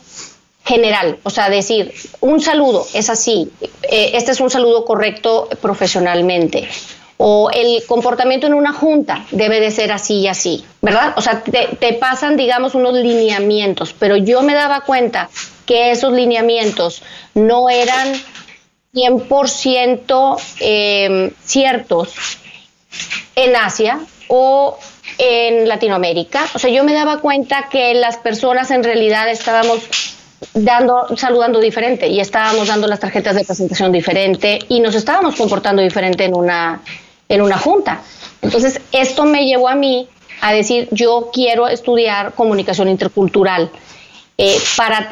general, 0.66 1.18
o 1.22 1.30
sea, 1.30 1.48
decir, 1.48 1.94
un 2.20 2.40
saludo 2.40 2.86
es 2.92 3.08
así, 3.08 3.50
eh, 3.82 4.10
este 4.14 4.32
es 4.32 4.40
un 4.40 4.50
saludo 4.50 4.84
correcto 4.84 5.48
profesionalmente, 5.62 6.68
o 7.16 7.50
el 7.52 7.85
comportamiento 7.87 8.47
en 8.47 8.54
una 8.54 8.73
junta 8.73 9.25
debe 9.30 9.61
de 9.61 9.71
ser 9.71 9.92
así 9.92 10.21
y 10.21 10.28
así, 10.28 10.64
¿verdad? 10.83 11.14
O 11.16 11.21
sea, 11.21 11.42
te, 11.42 11.92
pasan, 11.94 12.37
digamos, 12.37 12.75
unos 12.75 12.94
lineamientos, 12.94 13.94
pero 13.99 14.16
yo 14.16 14.42
me 14.42 14.54
daba 14.54 14.80
cuenta 14.80 15.30
que 15.66 15.90
esos 15.92 16.12
lineamientos 16.12 17.02
no 17.35 17.71
eran 17.71 18.12
100% 18.94 20.40
eh, 20.61 21.33
ciertos 21.44 22.14
en 23.37 23.56
Asia 23.56 24.00
o 24.28 24.78
en 25.18 25.68
Latinoamérica. 25.68 26.47
O 26.54 26.59
sea, 26.59 26.71
yo 26.71 26.85
me 26.85 26.92
daba 26.92 27.18
cuenta 27.18 27.68
que 27.71 27.94
las 27.94 28.16
personas 28.16 28.71
en 28.71 28.83
realidad 28.83 29.28
estábamos 29.30 30.14
dando, 30.52 31.16
saludando 31.16 31.61
diferente 31.61 32.09
y 32.09 32.21
estábamos 32.21 32.68
dando 32.68 32.87
las 32.87 33.00
tarjetas 33.00 33.35
de 33.35 33.44
presentación 33.44 33.92
diferente 33.92 34.59
y 34.68 34.80
nos 34.80 34.94
estábamos 34.94 35.37
comportando 35.37 35.83
diferente 35.83 36.25
en 36.25 36.35
una, 36.35 36.83
en 37.28 37.43
una 37.43 37.59
junta. 37.59 38.02
Entonces, 38.43 38.81
esto 38.93 39.25
me 39.25 39.47
llevó 39.47 39.69
a 39.69 39.75
mí 39.75 40.09
a 40.40 40.52
decir, 40.52 40.88
yo 40.90 41.31
quiero 41.33 41.69
estudiar 41.69 42.35
comunicación 42.35 42.88
intercultural 42.88 43.71
eh, 44.37 44.57
para 44.76 45.09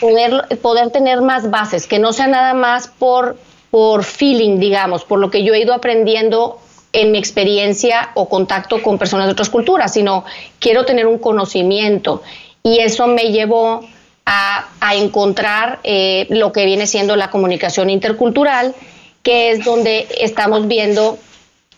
poder, 0.00 0.58
poder 0.60 0.90
tener 0.90 1.20
más 1.20 1.50
bases, 1.50 1.86
que 1.86 1.98
no 1.98 2.12
sea 2.12 2.26
nada 2.26 2.54
más 2.54 2.88
por, 2.88 3.36
por 3.70 4.02
feeling, 4.02 4.58
digamos, 4.58 5.04
por 5.04 5.18
lo 5.18 5.30
que 5.30 5.44
yo 5.44 5.54
he 5.54 5.60
ido 5.60 5.74
aprendiendo 5.74 6.58
en 6.92 7.10
mi 7.10 7.18
experiencia 7.18 8.10
o 8.14 8.28
contacto 8.28 8.82
con 8.82 8.98
personas 8.98 9.26
de 9.26 9.32
otras 9.32 9.50
culturas, 9.50 9.92
sino 9.92 10.24
quiero 10.58 10.84
tener 10.84 11.06
un 11.06 11.18
conocimiento. 11.18 12.22
Y 12.62 12.78
eso 12.78 13.06
me 13.06 13.30
llevó 13.30 13.86
a, 14.24 14.68
encontrar 14.94 15.80
eh, 15.84 16.26
lo 16.30 16.52
que 16.52 16.64
viene 16.64 16.86
siendo 16.86 17.16
la 17.16 17.30
comunicación 17.30 17.90
intercultural, 17.90 18.74
que 19.22 19.50
es 19.50 19.64
donde 19.64 20.06
estamos 20.20 20.68
viendo, 20.68 21.18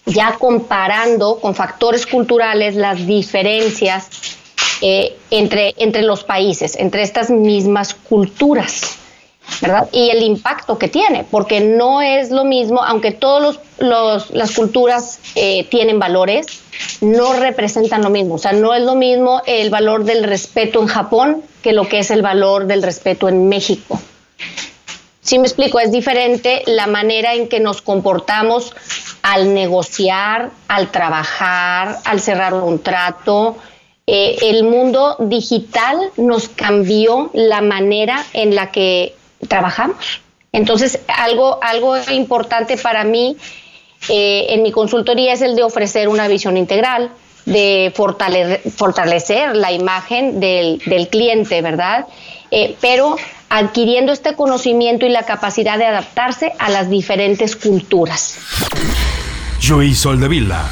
ya 0.07 0.37
comparando 0.39 1.39
con 1.41 1.55
factores 1.55 2.07
culturales, 2.07 2.75
las 2.75 3.07
diferencias 3.07 4.09
eh, 4.81 5.17
entre, 5.31 5.75
entre 5.79 6.03
los 6.03 6.25
países, 6.25 6.77
entre 6.77 7.03
estas 7.03 7.31
mismas 7.31 7.95
culturas. 7.95 8.99
¿verdad? 9.61 9.89
Y 9.93 10.11
el 10.11 10.23
impacto 10.23 10.79
que 10.79 10.89
tiene, 10.89 11.25
porque 11.31 11.61
no 11.61 12.01
es 12.01 12.31
lo 12.31 12.45
mismo, 12.45 12.83
aunque 12.83 13.13
todas 13.13 13.61
las 13.79 14.53
culturas 14.53 15.21
eh, 15.35 15.65
tienen 15.65 15.99
valores, 15.99 16.47
no 17.01 17.35
representan 17.35 18.03
lo 18.03 18.11
mismo. 18.11 18.35
O 18.35 18.39
sea, 18.39 18.53
no 18.53 18.75
es 18.75 18.83
lo 18.83 18.95
mismo 18.95 19.43
el 19.47 19.71
valor 19.71 20.05
del 20.05 20.25
respeto 20.25 20.81
en 20.81 20.87
Japón 20.87 21.43
que 21.63 21.73
lo 21.73 21.89
que 21.89 21.99
es 21.99 22.11
el 22.11 22.23
valor 22.23 22.67
del 22.67 22.83
respeto 22.83 23.29
en 23.29 23.49
México. 23.49 24.01
Si 25.21 25.39
me 25.39 25.47
explico, 25.47 25.79
es 25.79 25.91
diferente 25.91 26.63
la 26.67 26.87
manera 26.87 27.35
en 27.35 27.49
que 27.49 27.61
nos 27.61 27.81
comportamos 27.81 28.75
al 29.25 29.55
negociar, 29.55 30.51
al 30.69 30.91
trabajar, 30.91 31.99
al 32.05 32.21
cerrar 32.21 32.53
un 32.53 32.81
trato. 32.81 33.57
Eh, 34.07 34.37
el 34.43 34.65
mundo 34.65 35.17
digital 35.19 35.97
nos 36.19 36.51
cambió 36.51 37.31
la 37.33 37.63
manera 37.63 38.23
en 38.35 38.55
la 38.55 38.71
que 38.71 39.15
trabajamos. 39.49 40.21
Entonces, 40.53 41.01
algo, 41.09 41.59
algo 41.63 41.97
importante 42.13 42.77
para 42.77 43.03
mí 43.05 43.39
eh, 44.11 44.47
en 44.51 44.63
mi 44.63 44.71
consultoría 44.73 45.33
es 45.33 45.41
el 45.41 45.57
de 45.57 45.63
ofrecer 45.63 46.09
una 46.11 46.29
visión 46.29 46.59
integral, 46.59 47.11
de 47.47 47.95
fortalecer, 47.95 49.57
la 49.57 49.73
imagen 49.73 50.39
del, 50.39 51.09
cliente, 51.11 51.63
¿verdad? 51.63 52.07
Eh, 52.51 52.77
pero 52.83 53.17
adquiriendo 53.49 54.13
este 54.13 54.35
conocimiento 54.35 55.07
y 55.07 55.09
la 55.09 55.23
capacidad 55.23 55.79
de 55.79 55.87
adaptarse 55.87 56.53
a 56.59 56.69
las 56.69 56.91
diferentes 56.91 57.57
culturas. 57.57 58.39
Joey 59.67 59.95
Soldevilla. 59.95 60.65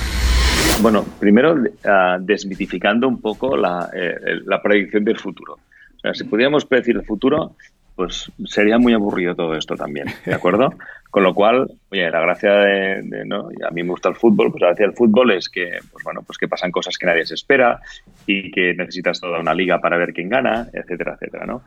Bueno, 0.82 1.04
primero 1.18 1.54
uh, 1.54 2.20
desmitificando 2.20 3.08
un 3.08 3.20
poco 3.20 3.56
la, 3.56 3.88
eh, 3.94 4.40
la 4.44 4.60
predicción 4.60 5.04
del 5.04 5.16
futuro. 5.18 5.54
O 5.54 6.00
sea, 6.00 6.12
si 6.12 6.24
pudiéramos 6.24 6.66
predecir 6.66 6.96
el 6.96 7.04
futuro, 7.04 7.56
pues 7.96 8.30
sería 8.44 8.78
muy 8.78 8.92
aburrido 8.92 9.34
todo 9.34 9.54
esto 9.54 9.76
también, 9.76 10.08
¿de 10.26 10.34
acuerdo? 10.34 10.74
Con 11.10 11.22
lo 11.22 11.32
cual, 11.34 11.70
oye, 11.90 12.10
la 12.10 12.20
gracia 12.20 12.52
de, 12.52 13.24
¿no? 13.26 13.48
a 13.66 13.70
mí 13.70 13.82
me 13.82 13.90
gusta 13.90 14.08
el 14.08 14.16
fútbol, 14.16 14.50
pues 14.50 14.60
la 14.60 14.68
gracia 14.68 14.86
del 14.86 14.96
fútbol 14.96 15.30
es 15.32 15.48
que, 15.48 15.78
pues 15.90 16.04
bueno, 16.04 16.22
pues 16.26 16.36
que 16.36 16.48
pasan 16.48 16.70
cosas 16.70 16.98
que 16.98 17.06
nadie 17.06 17.24
se 17.24 17.34
espera 17.34 17.80
y 18.26 18.50
que 18.50 18.74
necesitas 18.74 19.20
toda 19.20 19.40
una 19.40 19.54
liga 19.54 19.78
para 19.78 19.96
ver 19.96 20.12
quién 20.12 20.28
gana, 20.28 20.68
etcétera, 20.72 21.14
etcétera, 21.14 21.46
¿no? 21.46 21.62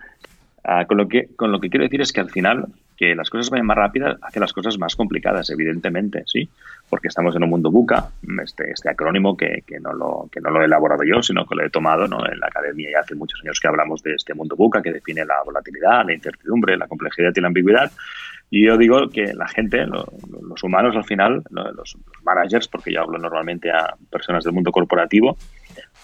Ah, 0.63 0.85
con, 0.85 0.97
lo 0.97 1.07
que, 1.07 1.27
con 1.35 1.51
lo 1.51 1.59
que 1.59 1.69
quiero 1.69 1.83
decir 1.83 2.01
es 2.01 2.11
que 2.11 2.21
al 2.21 2.31
final, 2.31 2.65
que 2.97 3.15
las 3.15 3.29
cosas 3.29 3.49
vayan 3.49 3.65
más 3.65 3.77
rápidas 3.77 4.17
hace 4.21 4.39
las 4.39 4.53
cosas 4.53 4.77
más 4.77 4.95
complicadas, 4.95 5.49
evidentemente, 5.49 6.23
¿sí? 6.25 6.49
Porque 6.89 7.07
estamos 7.07 7.35
en 7.35 7.43
un 7.43 7.49
mundo 7.49 7.71
buca, 7.71 8.09
este, 8.43 8.71
este 8.71 8.89
acrónimo 8.89 9.35
que, 9.35 9.63
que, 9.65 9.79
no 9.79 9.91
lo, 9.93 10.29
que 10.31 10.39
no 10.39 10.49
lo 10.49 10.61
he 10.61 10.65
elaborado 10.65 11.03
yo, 11.03 11.21
sino 11.21 11.45
que 11.45 11.55
lo 11.55 11.65
he 11.65 11.69
tomado 11.69 12.07
¿no? 12.07 12.25
en 12.25 12.39
la 12.39 12.47
academia 12.47 12.89
y 12.89 12.93
hace 12.93 13.15
muchos 13.15 13.41
años 13.41 13.59
que 13.59 13.67
hablamos 13.67 14.01
de 14.03 14.13
este 14.13 14.33
mundo 14.33 14.55
buca 14.55 14.81
que 14.81 14.93
define 14.93 15.25
la 15.25 15.35
volatilidad, 15.43 16.05
la 16.05 16.13
incertidumbre, 16.13 16.77
la 16.77 16.87
complejidad 16.87 17.31
y 17.35 17.41
la 17.41 17.47
ambigüedad. 17.47 17.91
Y 18.49 18.65
yo 18.65 18.77
digo 18.77 19.09
que 19.09 19.33
la 19.33 19.47
gente, 19.47 19.85
los 19.85 20.63
humanos 20.63 20.95
al 20.95 21.03
final, 21.03 21.43
los, 21.49 21.97
managers, 22.23 22.67
porque 22.67 22.93
yo 22.93 23.01
hablo 23.01 23.17
normalmente 23.17 23.71
a 23.71 23.95
personas 24.09 24.43
del 24.43 24.53
mundo 24.53 24.71
corporativo, 24.71 25.37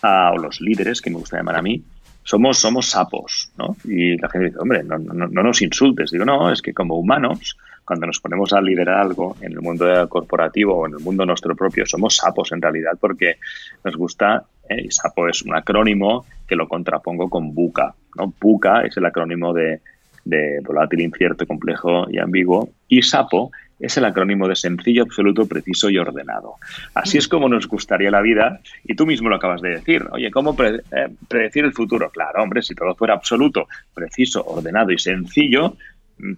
o 0.04 0.38
los 0.38 0.60
líderes, 0.60 1.02
que 1.02 1.12
me 1.12 1.18
gusta 1.18 1.38
llamar 1.38 1.58
a 1.58 1.62
mí, 1.62 1.84
somos, 2.24 2.60
somos 2.60 2.88
sapos, 2.90 3.52
¿no? 3.58 3.76
Y 3.86 4.18
la 4.18 4.30
gente 4.30 4.48
dice, 4.48 4.60
hombre, 4.60 4.84
no, 4.84 4.98
no, 4.98 5.28
no, 5.28 5.44
nos 5.44 5.62
insultes. 5.62 6.12
Digo, 6.12 6.26
no, 6.26 6.52
es 6.52 6.62
que 6.62 6.74
como 6.74 6.98
humanos, 6.98 7.58
cuando 7.84 8.08
nos 8.08 8.20
ponemos 8.20 8.54
a 8.54 8.62
liderar 8.62 9.00
algo 9.00 9.36
en 9.42 9.54
el 9.54 9.62
mundo 9.62 9.86
corporativo 10.08 10.76
o 10.76 10.88
en 10.88 10.94
el 10.94 11.00
mundo 11.00 11.26
nuestro 11.26 11.56
propio, 11.56 11.86
somos 11.86 12.18
sapos 12.18 12.52
en 12.52 12.62
realidad 12.62 12.94
porque 13.00 13.38
nos 13.84 13.96
gusta, 13.96 14.44
¿eh? 14.70 14.84
y 14.86 14.92
sapo 14.92 15.28
es 15.28 15.42
un 15.42 15.56
acrónimo 15.56 16.26
que 16.48 16.56
lo 16.56 16.68
contrapongo 16.68 17.30
con 17.30 17.54
buca, 17.54 17.94
¿no? 18.16 18.34
Buca 18.40 18.82
es 18.82 18.96
el 18.98 19.06
acrónimo 19.06 19.54
de 19.54 19.82
de 20.24 20.60
volátil, 20.64 21.02
incierto, 21.02 21.46
complejo 21.46 22.08
y 22.10 22.20
ambiguo, 22.20 22.70
y 22.88 23.02
SAPO 23.02 23.52
es 23.82 23.98
el 23.98 24.06
acrónimo 24.06 24.48
de 24.48 24.56
sencillo, 24.56 25.04
absoluto, 25.04 25.48
preciso 25.48 25.90
y 25.90 25.98
ordenado. 25.98 26.56
Así 26.94 27.18
es 27.18 27.28
como 27.28 27.50
nos 27.50 27.68
gustaría 27.68 28.12
la 28.12 28.22
vida, 28.22 28.62
y 28.84 28.96
tú 28.96 29.06
mismo 29.06 29.30
lo 29.30 29.36
acabas 29.36 29.62
de 29.62 29.70
decir. 29.70 30.06
Oye, 30.12 30.30
¿cómo 30.32 30.56
eh, 30.62 31.10
predecir 31.28 31.66
el 31.66 31.74
futuro? 31.74 32.10
Claro, 32.10 32.44
hombre, 32.44 32.62
si 32.62 32.76
todo 32.76 32.96
fuera 32.96 33.16
absoluto, 33.16 33.68
preciso, 33.94 34.44
ordenado 34.46 34.92
y 34.92 35.00
sencillo, 35.00 35.76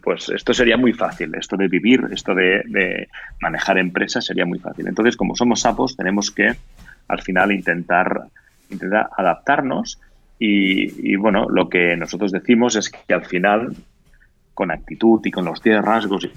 pues 0.01 0.29
esto 0.29 0.53
sería 0.53 0.77
muy 0.77 0.93
fácil. 0.93 1.35
Esto 1.35 1.57
de 1.57 1.67
vivir, 1.67 2.07
esto 2.11 2.33
de, 2.33 3.07
manejar 3.41 3.77
empresas 3.77 4.25
sería 4.25 4.45
muy 4.45 4.59
fácil. 4.59 4.87
Entonces, 4.87 5.17
como 5.17 5.35
somos 5.35 5.61
sapos, 5.61 5.95
tenemos 5.97 6.31
que 6.31 6.55
al 7.07 7.21
final 7.21 7.51
intentar, 7.51 8.23
intentar 8.69 9.09
adaptarnos 9.17 9.99
y, 10.39 11.15
bueno, 11.15 11.47
lo 11.49 11.69
que 11.69 11.95
nosotros 11.95 12.31
decimos 12.31 12.75
es 12.75 12.89
que 12.89 13.13
al 13.13 13.25
final, 13.25 13.75
con 14.53 14.71
actitud 14.71 15.21
y 15.23 15.31
con 15.31 15.45
los 15.45 15.61
10 15.61 15.81
rasgos 15.81 16.27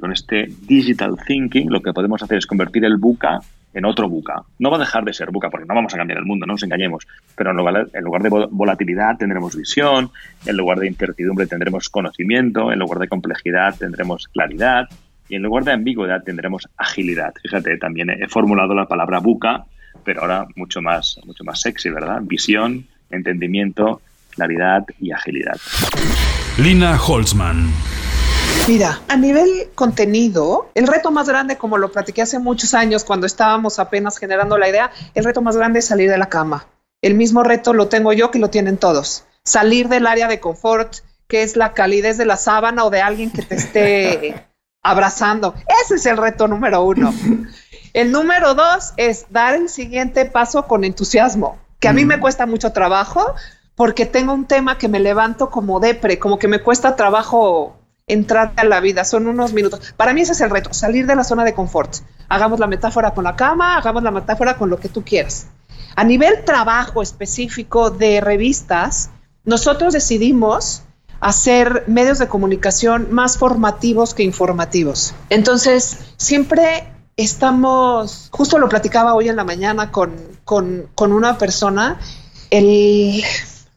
con 0.00 0.12
este 0.12 0.48
digital 0.62 1.16
thinking, 1.26 1.70
lo 1.70 1.80
que 1.80 1.92
podemos 1.92 2.22
hacer 2.22 2.38
es 2.38 2.46
convertir 2.46 2.84
el 2.84 2.96
buca 2.96 3.40
en 3.74 3.84
otro 3.84 4.08
buca. 4.08 4.42
No 4.58 4.70
va 4.70 4.76
a 4.76 4.80
dejar 4.80 5.04
de 5.04 5.12
ser 5.12 5.30
buca, 5.30 5.50
porque 5.50 5.66
no 5.66 5.74
vamos 5.74 5.94
a 5.94 5.96
cambiar 5.96 6.18
el 6.18 6.24
mundo, 6.24 6.46
no 6.46 6.54
nos 6.54 6.62
engañemos. 6.62 7.06
Pero 7.36 7.50
en 7.50 7.56
lugar, 7.56 7.88
en 7.92 8.04
lugar 8.04 8.22
de 8.22 8.28
volatilidad 8.50 9.16
tendremos 9.16 9.56
visión, 9.56 10.10
en 10.44 10.56
lugar 10.56 10.78
de 10.78 10.88
incertidumbre 10.88 11.46
tendremos 11.46 11.88
conocimiento, 11.88 12.72
en 12.72 12.78
lugar 12.78 12.98
de 12.98 13.08
complejidad 13.08 13.76
tendremos 13.78 14.28
claridad, 14.28 14.88
Y 15.28 15.36
en 15.36 15.42
lugar 15.42 15.64
de 15.64 15.72
ambigüedad 15.72 16.22
tendremos 16.22 16.68
agilidad. 16.76 17.32
Fíjate, 17.40 17.78
también 17.78 18.10
he 18.10 18.28
formulado 18.28 18.74
la 18.74 18.86
palabra 18.86 19.18
buca, 19.18 19.64
pero 20.04 20.22
ahora 20.22 20.46
mucho 20.56 20.82
más, 20.82 21.18
mucho 21.24 21.42
más 21.44 21.60
sexy, 21.60 21.88
¿verdad? 21.88 22.20
Visión, 22.22 22.86
entendimiento, 23.08 24.02
claridad 24.30 24.84
y 25.00 25.12
agilidad. 25.12 25.56
Lina 26.58 26.98
Holzman. 27.00 27.70
Mira, 28.68 29.00
a 29.08 29.16
nivel 29.16 29.70
contenido, 29.74 30.70
el 30.74 30.86
reto 30.86 31.10
más 31.10 31.28
grande, 31.28 31.58
como 31.58 31.78
lo 31.78 31.90
platiqué 31.90 32.22
hace 32.22 32.38
muchos 32.38 32.74
años 32.74 33.02
cuando 33.02 33.26
estábamos 33.26 33.80
apenas 33.80 34.18
generando 34.18 34.56
la 34.56 34.68
idea, 34.68 34.92
el 35.14 35.24
reto 35.24 35.42
más 35.42 35.56
grande 35.56 35.80
es 35.80 35.86
salir 35.86 36.08
de 36.08 36.16
la 36.16 36.28
cama. 36.28 36.66
El 37.00 37.16
mismo 37.16 37.42
reto 37.42 37.72
lo 37.72 37.88
tengo 37.88 38.12
yo 38.12 38.30
que 38.30 38.38
lo 38.38 38.50
tienen 38.50 38.76
todos. 38.78 39.24
Salir 39.42 39.88
del 39.88 40.06
área 40.06 40.28
de 40.28 40.38
confort, 40.38 40.98
que 41.26 41.42
es 41.42 41.56
la 41.56 41.72
calidez 41.72 42.18
de 42.18 42.24
la 42.24 42.36
sábana 42.36 42.84
o 42.84 42.90
de 42.90 43.00
alguien 43.00 43.32
que 43.32 43.42
te 43.42 43.56
esté 43.56 44.46
abrazando. 44.84 45.54
Ese 45.82 45.96
es 45.96 46.06
el 46.06 46.16
reto 46.16 46.46
número 46.46 46.84
uno. 46.84 47.12
El 47.94 48.12
número 48.12 48.54
dos 48.54 48.94
es 48.96 49.26
dar 49.30 49.56
el 49.56 49.68
siguiente 49.70 50.24
paso 50.24 50.68
con 50.68 50.84
entusiasmo, 50.84 51.58
que 51.80 51.88
a 51.88 51.92
mí 51.92 52.04
me 52.04 52.20
cuesta 52.20 52.46
mucho 52.46 52.72
trabajo 52.72 53.34
porque 53.74 54.06
tengo 54.06 54.32
un 54.32 54.46
tema 54.46 54.78
que 54.78 54.86
me 54.86 55.00
levanto 55.00 55.50
como 55.50 55.80
depre, 55.80 56.20
como 56.20 56.38
que 56.38 56.46
me 56.46 56.60
cuesta 56.60 56.94
trabajo 56.94 57.81
entrar 58.06 58.52
a 58.56 58.64
la 58.64 58.80
vida, 58.80 59.04
son 59.04 59.26
unos 59.26 59.52
minutos. 59.52 59.94
Para 59.96 60.12
mí 60.12 60.22
ese 60.22 60.32
es 60.32 60.40
el 60.40 60.50
reto, 60.50 60.72
salir 60.72 61.06
de 61.06 61.16
la 61.16 61.24
zona 61.24 61.44
de 61.44 61.54
confort. 61.54 61.96
Hagamos 62.28 62.60
la 62.60 62.66
metáfora 62.66 63.12
con 63.12 63.24
la 63.24 63.36
cama, 63.36 63.76
hagamos 63.76 64.02
la 64.02 64.10
metáfora 64.10 64.56
con 64.56 64.70
lo 64.70 64.78
que 64.78 64.88
tú 64.88 65.02
quieras. 65.02 65.46
A 65.94 66.04
nivel 66.04 66.44
trabajo 66.44 67.02
específico 67.02 67.90
de 67.90 68.20
revistas, 68.20 69.10
nosotros 69.44 69.92
decidimos 69.92 70.82
hacer 71.20 71.84
medios 71.86 72.18
de 72.18 72.28
comunicación 72.28 73.08
más 73.12 73.38
formativos 73.38 74.14
que 74.14 74.24
informativos. 74.24 75.14
Entonces, 75.30 75.98
siempre 76.16 76.88
estamos, 77.16 78.28
justo 78.32 78.58
lo 78.58 78.68
platicaba 78.68 79.14
hoy 79.14 79.28
en 79.28 79.36
la 79.36 79.44
mañana 79.44 79.92
con, 79.92 80.16
con, 80.44 80.88
con 80.94 81.12
una 81.12 81.38
persona, 81.38 82.00
el 82.50 83.22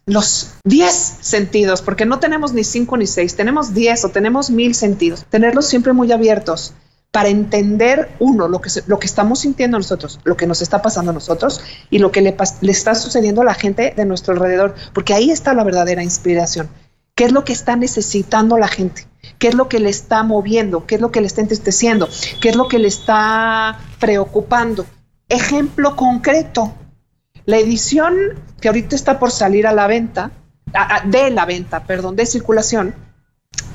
los 0.05 0.53
10 0.65 0.93
sentidos, 1.21 1.81
porque 1.81 2.05
no 2.05 2.19
tenemos 2.19 2.53
ni 2.53 2.63
5 2.63 2.97
ni 2.97 3.07
6, 3.07 3.35
tenemos 3.35 3.73
10 3.73 4.05
o 4.05 4.09
tenemos 4.09 4.49
mil 4.49 4.75
sentidos, 4.75 5.25
tenerlos 5.29 5.67
siempre 5.67 5.93
muy 5.93 6.11
abiertos 6.11 6.73
para 7.11 7.29
entender, 7.29 8.09
uno, 8.19 8.49
lo 8.49 8.59
que, 8.59 8.69
lo 8.87 8.99
que 8.99 9.07
estamos 9.07 9.39
sintiendo 9.39 9.77
nosotros, 9.77 10.19
lo 10.25 10.35
que 10.35 10.47
nos 10.47 10.61
está 10.61 10.81
pasando 10.81 11.11
a 11.11 11.13
nosotros 11.13 11.61
y 11.89 11.99
lo 11.99 12.11
que 12.11 12.21
le, 12.21 12.35
le 12.59 12.71
está 12.71 12.93
sucediendo 12.93 13.41
a 13.41 13.45
la 13.45 13.53
gente 13.53 13.93
de 13.95 14.05
nuestro 14.05 14.33
alrededor, 14.33 14.75
porque 14.93 15.13
ahí 15.13 15.31
está 15.31 15.53
la 15.53 15.63
verdadera 15.63 16.03
inspiración. 16.03 16.67
¿Qué 17.15 17.23
es 17.23 17.31
lo 17.31 17.45
que 17.45 17.53
está 17.53 17.77
necesitando 17.77 18.57
la 18.57 18.67
gente? 18.67 19.07
¿Qué 19.39 19.47
es 19.47 19.55
lo 19.55 19.69
que 19.69 19.79
le 19.79 19.89
está 19.89 20.23
moviendo? 20.23 20.85
¿Qué 20.85 20.95
es 20.95 21.01
lo 21.01 21.11
que 21.11 21.21
le 21.21 21.27
está 21.27 21.39
entristeciendo? 21.39 22.09
¿Qué 22.41 22.49
es 22.49 22.57
lo 22.57 22.67
que 22.67 22.79
le 22.79 22.89
está 22.89 23.79
preocupando? 24.01 24.85
Ejemplo 25.29 25.95
concreto, 25.95 26.73
la 27.45 27.57
edición 27.57 28.15
que 28.59 28.67
ahorita 28.67 28.95
está 28.95 29.19
por 29.19 29.31
salir 29.31 29.67
a 29.67 29.71
la 29.71 29.87
venta, 29.87 30.31
de 31.05 31.29
la 31.29 31.45
venta, 31.45 31.83
perdón, 31.83 32.15
de 32.15 32.25
circulación, 32.25 32.95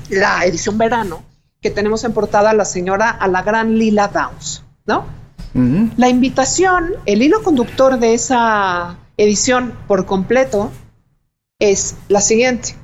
la 0.09 0.45
edición 0.45 0.77
verano, 0.77 1.23
que 1.61 1.71
tenemos 1.71 2.05
en 2.05 2.13
portada 2.13 2.51
a 2.51 2.55
la 2.55 2.65
señora, 2.65 3.11
a 3.11 3.29
la 3.29 3.43
gran 3.43 3.79
Lila 3.79 4.09
Downs, 4.09 4.65
¿no? 4.87 5.07
La 5.97 6.09
invitación, 6.09 6.93
el 7.07 7.23
hilo 7.23 7.43
conductor 7.43 7.99
de 7.99 8.15
esa 8.15 8.99
edición 9.17 9.75
por 9.89 10.07
completo 10.07 10.71
es 11.59 11.97
la 12.09 12.21
siguiente. 12.21 12.77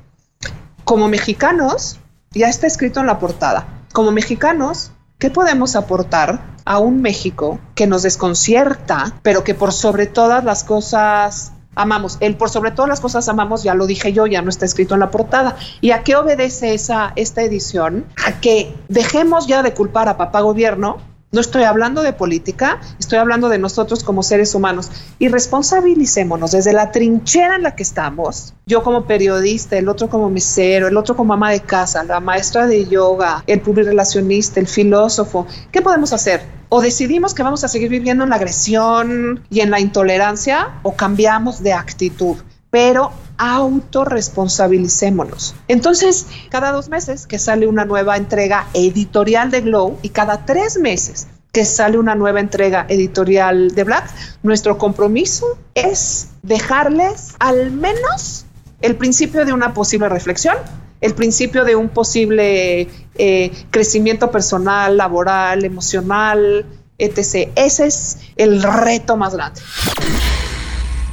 Como 0.85 1.09
mexicanos, 1.09 1.99
ya 2.33 2.49
está 2.49 2.66
escrito 2.66 3.00
en 3.00 3.07
la 3.07 3.19
portada, 3.19 3.66
como 3.93 4.11
mexicanos, 4.11 4.93
¿qué 5.19 5.31
podemos 5.31 5.76
aportar 5.76 6.55
a 6.66 6.78
un 6.78 7.00
México 7.00 7.58
que 7.75 7.87
nos 7.87 8.02
desconcierta, 8.02 9.18
pero 9.23 9.44
que 9.44 9.54
por 9.54 9.73
sobre 9.73 10.06
todas 10.06 10.44
las 10.44 10.64
cosas 10.64 11.52
amamos. 11.75 12.18
El 12.20 12.37
por 12.37 12.50
sobre 12.50 12.73
todas 12.73 12.88
las 12.88 13.00
cosas 13.00 13.28
amamos, 13.28 13.62
ya 13.62 13.75
lo 13.75 13.87
dije 13.87 14.12
yo, 14.12 14.26
ya 14.26 14.42
no 14.42 14.50
está 14.50 14.66
escrito 14.66 14.94
en 14.94 15.00
la 15.00 15.11
portada. 15.11 15.56
¿Y 15.80 15.92
a 15.92 16.02
qué 16.02 16.16
obedece 16.16 16.75
esa, 16.75 17.12
esta 17.16 17.42
edición? 17.42 18.06
A 18.26 18.40
que 18.40 18.75
dejemos 18.88 19.46
ya 19.46 19.62
de 19.62 19.73
culpar 19.73 20.08
a 20.08 20.16
papá 20.16 20.40
gobierno 20.40 20.99
no 21.37 21.43
estoy 21.43 21.64
hablando 21.64 22.02
de 22.02 22.14
política, 22.14 22.81
estoy 22.99 23.19
hablando 23.19 23.50
de 23.50 23.59
nosotros 23.59 24.02
como 24.02 24.23
seres 24.23 24.55
humanos. 24.55 24.90
Y 25.18 25.29
responsabilicémonos 25.29 26.53
desde 26.53 26.72
la 26.72 26.90
trinchera 26.90 27.57
en 27.57 27.62
la 27.62 27.77
que 27.77 27.83
estamos. 27.83 28.55
Yo 28.64 28.83
como 28.83 29.05
periodista, 29.05 29.77
el 29.77 29.90
otro 29.90 30.09
como 30.09 30.31
mesero, 30.31 30.88
el 30.88 30.96
otro 30.96 31.14
como 31.14 31.35
ama 31.35 31.51
de 31.51 31.61
casa, 31.61 32.03
la 32.05 32.20
maestra 32.20 32.66
de 32.66 32.87
yoga, 32.87 33.44
el 33.46 33.62
relacionista, 33.62 34.61
el 34.61 34.66
filósofo. 34.66 35.46
¿Qué 35.70 35.83
podemos 35.83 36.14
hacer? 36.14 36.40
O 36.70 36.81
decidimos 36.81 37.35
que 37.35 37.42
vamos 37.42 37.62
a 37.64 37.68
seguir 37.68 37.90
viviendo 37.90 38.25
en 38.25 38.31
la 38.31 38.37
agresión 38.37 39.44
y 39.51 39.61
en 39.61 39.70
la 39.70 39.79
intolerancia 39.79 40.81
o 40.83 40.96
cambiamos 40.96 41.62
de 41.62 41.75
actitud. 41.75 42.37
Pero 42.70 43.12
autorresponsabilicémonos. 43.38 45.55
Entonces, 45.68 46.27
cada 46.51 46.72
dos 46.72 46.88
meses 46.88 47.27
que 47.27 47.38
sale 47.38 47.66
una 47.66 47.85
nueva 47.85 48.16
entrega 48.16 48.66
editorial 48.75 49.51
de 49.51 49.61
Glow 49.62 49.99
y 50.03 50.11
cada 50.11 50.46
tres 50.46 50.79
meses 50.79 51.27
que 51.53 51.64
sale 51.64 51.99
una 51.99 52.14
nueva 52.14 52.38
entrega 52.40 52.87
editorial 52.88 53.75
de 53.75 53.85
Black, 53.85 54.11
nuestro 54.42 54.77
compromiso 54.77 55.59
es 55.75 56.29
dejarles 56.42 57.35
al 57.38 57.70
menos 57.70 58.44
el 58.83 58.96
principio 58.96 59.46
de 59.46 59.55
una 59.55 59.72
posible 59.72 60.11
reflexión, 60.11 60.57
el 61.01 61.14
principio 61.14 61.64
de 61.64 61.77
un 61.77 61.88
posible 61.88 62.88
eh, 63.16 63.53
crecimiento 63.70 64.31
personal, 64.31 64.99
laboral, 64.99 65.64
emocional, 65.64 66.66
etc. 66.99 67.51
Ese 67.57 67.87
es 67.87 68.18
el 68.37 68.62
reto 68.62 69.16
más 69.16 69.35
grande. 69.35 69.62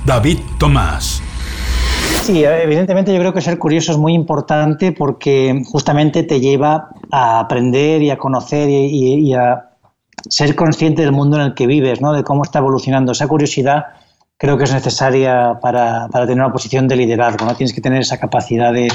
David 0.05 0.39
Tomás. 0.59 1.21
Sí, 2.23 2.41
evidentemente 2.45 3.13
yo 3.13 3.19
creo 3.19 3.33
que 3.33 3.41
ser 3.41 3.59
curioso 3.59 3.91
es 3.91 3.97
muy 3.97 4.13
importante 4.13 4.93
porque 4.93 5.61
justamente 5.65 6.23
te 6.23 6.39
lleva 6.39 6.91
a 7.11 7.41
aprender 7.41 8.01
y 8.01 8.11
a 8.11 8.17
conocer 8.17 8.69
y, 8.69 9.33
a 9.33 9.71
ser 10.29 10.55
consciente 10.55 11.01
del 11.01 11.11
mundo 11.11 11.35
en 11.35 11.47
el 11.47 11.53
que 11.53 11.67
vives, 11.67 11.99
¿no? 11.99 12.13
de 12.13 12.23
cómo 12.23 12.43
está 12.43 12.59
evolucionando. 12.59 13.11
Esa 13.11 13.27
curiosidad 13.27 13.87
creo 14.37 14.57
que 14.57 14.63
es 14.63 14.73
necesaria 14.73 15.59
para, 15.61 16.07
tener 16.09 16.37
una 16.37 16.53
posición 16.53 16.87
de 16.87 16.95
liderazgo. 16.95 17.45
¿no? 17.45 17.55
Tienes 17.55 17.73
que 17.73 17.81
tener 17.81 17.99
esa 17.99 18.17
capacidad 18.17 18.71
de, 18.71 18.87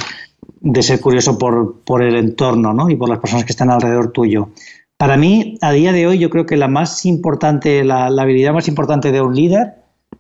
ser 0.83 0.99
curioso 0.99 1.37
por, 1.37 2.03
el 2.03 2.17
entorno 2.17 2.73
¿no? 2.73 2.89
y 2.89 2.97
por 2.97 3.11
las 3.11 3.19
personas 3.19 3.45
que 3.45 3.53
están 3.53 3.71
alrededor 3.71 4.11
tuyo. 4.11 4.49
Para 4.97 5.19
mí, 5.19 5.59
a 5.61 5.73
día 5.73 5.93
de 5.93 6.07
hoy, 6.07 6.19
yo 6.19 6.31
creo 6.31 6.47
que 6.47 6.57
la 6.57 6.69
más 6.69 7.05
importante, 7.05 7.85
la 7.85 8.07
habilidad 8.07 8.55
más 8.55 8.69
importante 8.69 9.13
de 9.13 9.21
un 9.21 9.35
líder 9.35 9.75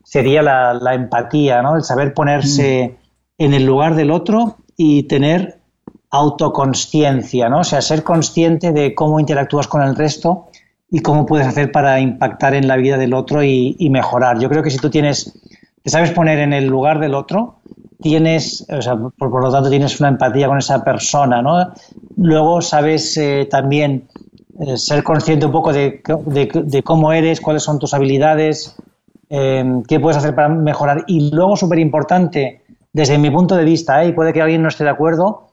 sería 0.08 0.42
la, 0.42 0.94
empatía, 0.94 1.60
¿no? 1.60 1.76
El 1.76 1.84
saber 1.84 2.14
ponerse 2.14 2.94
mm. 2.94 2.97
En 3.38 3.54
el 3.54 3.64
lugar 3.64 3.94
del 3.94 4.10
otro 4.10 4.56
y 4.76 5.04
tener 5.04 5.60
autoconsciencia, 6.10 7.48
¿no? 7.48 7.60
O 7.60 7.64
sea, 7.64 7.80
ser 7.80 8.02
consciente 8.02 8.72
de 8.72 8.94
cómo 8.94 9.20
interactúas 9.20 9.68
con 9.68 9.82
el 9.82 9.94
resto 9.94 10.48
y 10.90 11.00
cómo 11.00 11.26
puedes 11.26 11.46
hacer 11.46 11.70
para 11.70 12.00
impactar 12.00 12.54
en 12.54 12.66
la 12.66 12.76
vida 12.76 12.96
del 12.96 13.14
otro 13.14 13.42
y, 13.42 13.76
mejorar. 13.90 14.38
Yo 14.38 14.48
creo 14.48 14.62
que 14.62 14.70
si 14.70 14.78
tú 14.78 14.90
tienes, 14.90 15.38
te 15.82 15.90
sabes 15.90 16.10
poner 16.12 16.38
en 16.38 16.52
el 16.52 16.66
lugar 16.66 16.98
del 16.98 17.14
otro, 17.14 17.56
tienes, 18.00 18.66
o 18.70 18.80
sea, 18.80 18.96
por, 18.96 19.42
lo 19.42 19.52
tanto 19.52 19.70
tienes 19.70 20.00
una 20.00 20.08
empatía 20.08 20.48
con 20.48 20.58
esa 20.58 20.82
persona, 20.82 21.42
¿no? 21.42 21.72
Luego 22.16 22.62
sabes 22.62 23.16
eh, 23.18 23.46
también 23.50 24.08
eh, 24.60 24.76
ser 24.76 25.02
consciente 25.02 25.46
un 25.46 25.52
poco 25.52 25.72
de, 25.72 26.02
de, 26.24 26.82
cómo 26.82 27.12
eres, 27.12 27.40
cuáles 27.40 27.62
son 27.62 27.78
tus 27.78 27.92
habilidades, 27.92 28.76
Em, 29.30 29.82
qué 29.82 30.00
puedes 30.00 30.16
hacer 30.16 30.34
para 30.34 30.48
mejorar. 30.48 31.04
Y 31.06 31.30
luego, 31.30 31.56
súper 31.56 31.78
importante, 31.78 32.62
desde 32.92 33.18
mi 33.18 33.30
punto 33.30 33.56
de 33.56 33.64
vista, 33.64 34.02
¿eh? 34.02 34.08
y 34.08 34.12
puede 34.12 34.32
que 34.32 34.42
alguien 34.42 34.62
no 34.62 34.68
esté 34.68 34.84
de 34.84 34.90
acuerdo, 34.90 35.48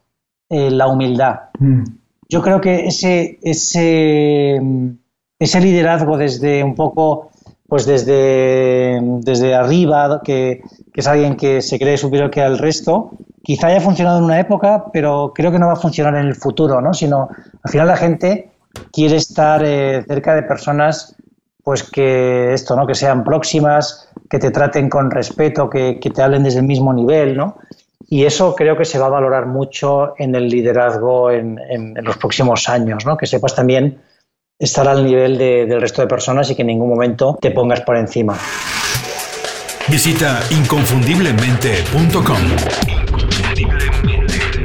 eh, 0.50 0.72
la 0.72 0.88
humildad. 0.88 1.50
Mm. 1.60 1.84
Yo 2.30 2.42
creo 2.42 2.62
que 2.62 2.88
ese, 2.88 3.40
ese, 3.42 4.62
ese 5.40 5.62
liderazgo 5.62 6.18
desde 6.18 6.64
un 6.64 6.76
poco, 6.76 7.30
pues 7.68 7.86
desde, 7.86 9.00
desde 9.22 9.54
arriba, 9.54 10.22
que, 10.24 10.62
que, 10.92 11.02
es 11.02 11.08
alguien 11.08 11.36
que 11.36 11.62
se 11.62 11.78
cree 11.78 11.98
superior 11.98 12.32
que 12.32 12.42
al 12.42 12.58
resto, 12.58 13.12
quizá 13.44 13.68
haya 13.68 13.82
funcionado 13.82 14.18
en 14.18 14.26
una 14.26 14.40
época, 14.40 14.86
pero 14.92 15.34
creo 15.36 15.52
que 15.52 15.60
no 15.60 15.68
va 15.68 15.74
a 15.74 15.78
funcionar 15.78 16.16
en 16.16 16.28
el 16.28 16.36
futuro, 16.36 16.82
¿no? 16.82 16.94
Sino, 16.94 17.30
al 17.64 17.72
final 17.72 17.88
la 17.88 17.98
gente 17.98 18.52
quiere 18.92 19.18
estar 19.18 19.64
eh, 19.64 20.04
cerca 20.08 20.36
de 20.36 20.44
personas 20.44 21.16
pues 21.66 21.82
que 21.82 22.54
esto, 22.54 22.76
¿no? 22.76 22.86
Que 22.86 22.94
sean 22.94 23.24
próximas, 23.24 24.08
que 24.30 24.38
te 24.38 24.52
traten 24.52 24.88
con 24.88 25.10
respeto, 25.10 25.68
que, 25.68 26.00
te 26.00 26.22
hablen 26.22 26.44
desde 26.44 26.60
el 26.60 26.68
mismo 26.68 26.94
nivel, 26.94 27.36
¿no? 27.36 27.58
Y 28.08 28.26
eso 28.26 28.54
creo 28.54 28.78
que 28.78 28.86
se 28.86 29.00
va 29.00 29.08
a 29.08 29.10
valorar 29.10 29.48
mucho 29.48 30.14
en 30.20 30.36
el 30.36 30.48
liderazgo 30.48 31.32
en, 31.32 31.58
los 32.04 32.18
próximos 32.18 32.70
años, 32.70 33.04
¿no? 33.04 33.18
Que 33.18 33.26
sepas 33.26 33.56
también 33.56 34.00
estar 34.60 34.88
al 34.88 35.04
nivel 35.04 35.40
del 35.40 35.82
resto 35.82 36.04
de 36.04 36.08
personas 36.08 36.52
y 36.52 36.56
que 36.56 36.62
en 36.62 36.68
ningún 36.68 36.88
momento 36.88 37.40
te 37.42 37.50
pongas 37.50 37.82
por 37.82 37.98
encima. 37.98 38.38
Visita 39.88 40.42
inconfundiblemente.com. 40.52 42.38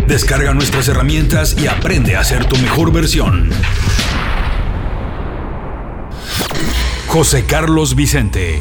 Descarga 0.06 0.52
nuestras 0.52 0.88
herramientas 0.88 1.56
y 1.58 1.66
aprende 1.66 2.16
a 2.16 2.24
ser 2.24 2.44
tu 2.44 2.56
mejor 2.58 2.92
versión. 2.92 3.48
José 7.11 7.44
Carlos 7.44 7.96
Vicente. 7.96 8.61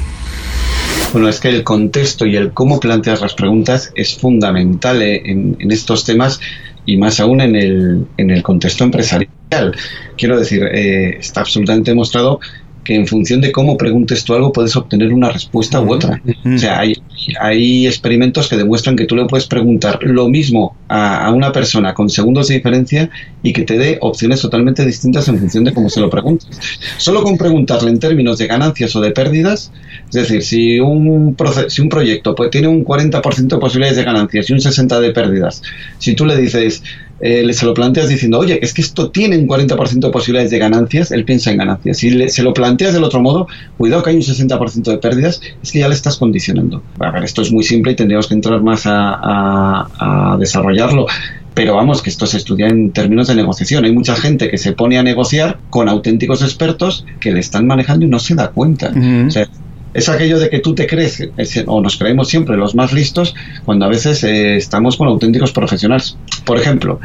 Bueno, 1.13 1.29
es 1.29 1.39
que 1.39 1.49
el 1.49 1.63
contexto 1.63 2.25
y 2.25 2.35
el 2.35 2.51
cómo 2.51 2.79
planteas 2.79 3.21
las 3.21 3.35
preguntas 3.35 3.91
es 3.93 4.17
fundamental 4.17 5.03
eh, 5.03 5.21
en, 5.23 5.71
estos 5.71 6.03
temas 6.03 6.39
y 6.83 6.97
más 6.97 7.19
aún 7.19 7.41
en 7.41 7.55
el, 7.55 8.07
en 8.17 8.31
el 8.31 8.41
contexto 8.41 8.83
empresarial. 8.83 9.75
Quiero 10.17 10.39
decir, 10.39 10.63
eh, 10.63 11.17
está 11.19 11.41
absolutamente 11.41 11.91
demostrado 11.91 12.39
que 12.89 12.95
en 12.95 13.05
función 13.05 13.39
de 13.39 13.51
cómo 13.51 13.77
preguntes 13.77 14.23
tú 14.23 14.33
algo 14.33 14.51
puedes 14.51 14.75
obtener 14.75 15.13
una 15.13 15.29
respuesta 15.29 15.79
u 15.79 15.93
otra. 15.93 16.19
O 16.43 16.57
sea, 16.57 16.79
hay, 16.79 16.95
hay 17.39 17.85
experimentos 17.85 18.49
que 18.49 18.57
demuestran 18.57 18.95
que 18.95 19.05
tú 19.05 19.15
le 19.15 19.25
puedes 19.25 19.45
preguntar 19.45 19.99
lo 20.01 20.27
mismo 20.27 20.75
a, 20.87 21.31
una 21.31 21.51
persona 21.51 21.93
con 21.93 22.09
segundos 22.09 22.47
de 22.47 22.55
diferencia 22.55 23.11
y 23.43 23.53
que 23.53 23.61
te 23.61 23.77
dé 23.77 23.99
opciones 24.01 24.41
totalmente 24.41 24.83
distintas 24.87 25.27
en 25.27 25.37
función 25.37 25.65
de 25.65 25.73
cómo 25.75 25.87
se 25.87 26.01
lo 26.01 26.09
preguntes. 26.09 26.49
Solo 26.97 27.21
con 27.21 27.37
preguntarle 27.37 27.91
en 27.91 27.99
términos 27.99 28.39
de 28.39 28.47
ganancias 28.47 28.95
o 28.95 29.01
de 29.01 29.11
pérdidas, 29.11 29.71
es 30.07 30.15
decir, 30.15 30.41
si 30.41 30.79
un, 30.79 31.37
si 31.67 31.83
un 31.83 31.89
proyecto 31.89 32.33
pues, 32.33 32.49
tiene 32.49 32.69
un 32.69 32.83
40% 32.83 33.49
de 33.49 33.57
posibilidades 33.59 33.97
de 33.97 34.03
ganancias 34.03 34.49
y 34.49 34.53
un 34.53 34.59
60% 34.59 34.99
de 34.99 35.11
pérdidas, 35.11 35.61
si 35.99 36.15
tú 36.15 36.25
le 36.25 36.35
dices 36.37 36.81
eh, 37.21 37.51
se 37.53 37.65
lo 37.65 37.73
planteas 37.73 38.07
diciendo, 38.07 38.39
oye, 38.39 38.59
es 38.61 38.73
que 38.73 38.81
esto 38.81 39.09
tiene 39.11 39.37
un 39.37 39.47
40% 39.47 39.99
de 39.99 40.09
posibilidades 40.09 40.51
de 40.51 40.59
ganancias, 40.59 41.11
él 41.11 41.25
piensa 41.25 41.51
en 41.51 41.57
ganancias. 41.57 41.97
Si 41.97 42.29
se 42.29 42.43
lo 42.43 42.53
planteas 42.53 42.93
del 42.93 43.03
otro 43.03 43.21
modo, 43.21 43.47
cuidado 43.77 44.03
que 44.03 44.11
hay 44.11 44.15
un 44.15 44.21
60% 44.21 44.83
de 44.83 44.97
pérdidas, 44.97 45.41
es 45.61 45.71
que 45.71 45.79
ya 45.79 45.87
le 45.87 45.95
estás 45.95 46.17
condicionando. 46.17 46.81
A 46.99 47.11
ver, 47.11 47.23
esto 47.23 47.41
es 47.41 47.51
muy 47.51 47.63
simple 47.63 47.91
y 47.91 47.95
tendríamos 47.95 48.27
que 48.27 48.35
entrar 48.35 48.61
más 48.61 48.83
a, 48.85 50.37
desarrollarlo 50.39 51.07
pero 51.53 51.75
vamos, 51.75 52.01
que 52.01 52.09
esto 52.09 52.25
se 52.25 52.37
estudia 52.37 52.67
en 52.67 52.91
términos 52.91 53.27
de 53.27 53.35
negociación. 53.35 53.83
Hay 53.83 53.91
mucha 53.91 54.15
gente 54.15 54.49
que 54.49 54.57
se 54.57 54.71
pone 54.71 54.97
a 54.97 55.03
negociar 55.03 55.59
con 55.69 55.89
auténticos 55.89 56.41
expertos 56.41 57.05
que 57.19 57.33
le 57.33 57.41
están 57.41 57.67
manejando 57.67 58.05
y 58.05 58.07
no 58.07 58.19
se 58.19 58.33
da 58.35 58.51
cuenta. 58.51 58.93
o 59.27 59.29
sea, 59.29 59.45
es 59.93 60.09
aquello 60.09 60.39
de 60.39 60.49
que 60.49 60.59
tú 60.59 60.75
te 60.75 60.87
crees, 60.87 61.27
o 61.65 61.81
nos 61.81 61.97
creemos 61.97 62.27
siempre 62.27 62.57
los 62.57 62.75
más 62.75 62.93
listos, 62.93 63.35
cuando 63.65 63.85
a 63.85 63.89
veces 63.89 64.23
eh, 64.23 64.57
estamos 64.57 64.97
con 64.97 65.07
auténticos 65.07 65.51
profesionales. 65.51 66.17
Por 66.45 66.57
ejemplo, 66.57 66.99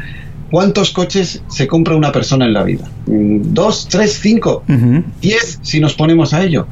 ¿cuántos 0.51 0.91
coches 0.91 1.41
se 1.47 1.67
compra 1.67 1.95
una 1.95 2.11
persona 2.11 2.45
en 2.45 2.53
la 2.53 2.63
vida? 2.63 2.89
Mm, 3.07 3.53
¿Dos, 3.53 3.87
tres, 3.89 4.19
cinco? 4.21 4.63
¿Diez 5.21 5.59
si 5.61 5.79
nos 5.79 5.93
ponemos 5.93 6.33
a 6.33 6.43
ello? 6.43 6.67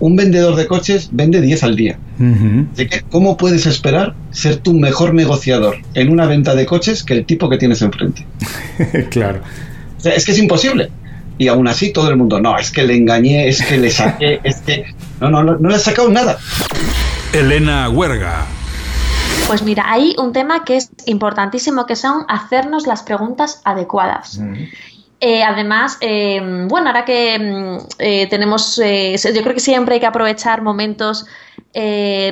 Un 0.00 0.14
vendedor 0.14 0.54
de 0.54 0.68
coches 0.68 1.08
vende 1.10 1.40
diez 1.40 1.64
al 1.64 1.74
día. 1.74 1.98
¿Cómo 3.10 3.36
puedes 3.36 3.66
esperar 3.66 4.14
ser 4.30 4.58
tu 4.58 4.72
mejor 4.74 5.12
negociador 5.12 5.78
en 5.94 6.10
una 6.10 6.26
venta 6.26 6.54
de 6.54 6.66
coches 6.66 7.02
que 7.02 7.14
el 7.14 7.24
tipo 7.24 7.48
que 7.48 7.58
tienes 7.58 7.82
enfrente? 7.82 8.24
claro. 9.10 9.40
es 10.04 10.24
que 10.24 10.32
es 10.32 10.38
imposible. 10.38 10.90
Y 11.38 11.46
aún 11.46 11.68
así 11.68 11.92
todo 11.92 12.10
el 12.10 12.16
mundo, 12.16 12.40
no, 12.40 12.58
es 12.58 12.72
que 12.72 12.82
le 12.82 12.96
engañé, 12.96 13.48
es 13.48 13.62
que 13.62 13.78
le 13.78 13.90
saqué, 13.90 14.40
es 14.44 14.56
que... 14.56 14.84
No, 15.20 15.30
no, 15.30 15.42
no, 15.42 15.56
no 15.56 15.68
le 15.68 15.74
has 15.74 15.82
sacado 15.82 16.08
nada. 16.08 16.38
Elena 17.32 17.88
Huerga. 17.90 18.46
Pues 19.46 19.62
mira, 19.62 19.84
hay 19.86 20.14
un 20.18 20.32
tema 20.32 20.64
que 20.64 20.76
es 20.76 20.90
importantísimo, 21.06 21.86
que 21.86 21.96
son 21.96 22.24
hacernos 22.28 22.86
las 22.86 23.02
preguntas 23.02 23.62
adecuadas. 23.64 24.40
Eh, 25.20 25.42
además, 25.42 25.98
eh, 26.00 26.66
bueno, 26.68 26.88
ahora 26.88 27.04
que 27.04 27.38
mm, 27.38 27.86
eh, 27.98 28.26
tenemos, 28.28 28.76
yo 28.76 29.42
creo 29.42 29.54
que 29.54 29.60
siempre 29.60 29.94
hay 29.94 30.00
que 30.00 30.06
aprovechar 30.06 30.62
momentos 30.62 31.26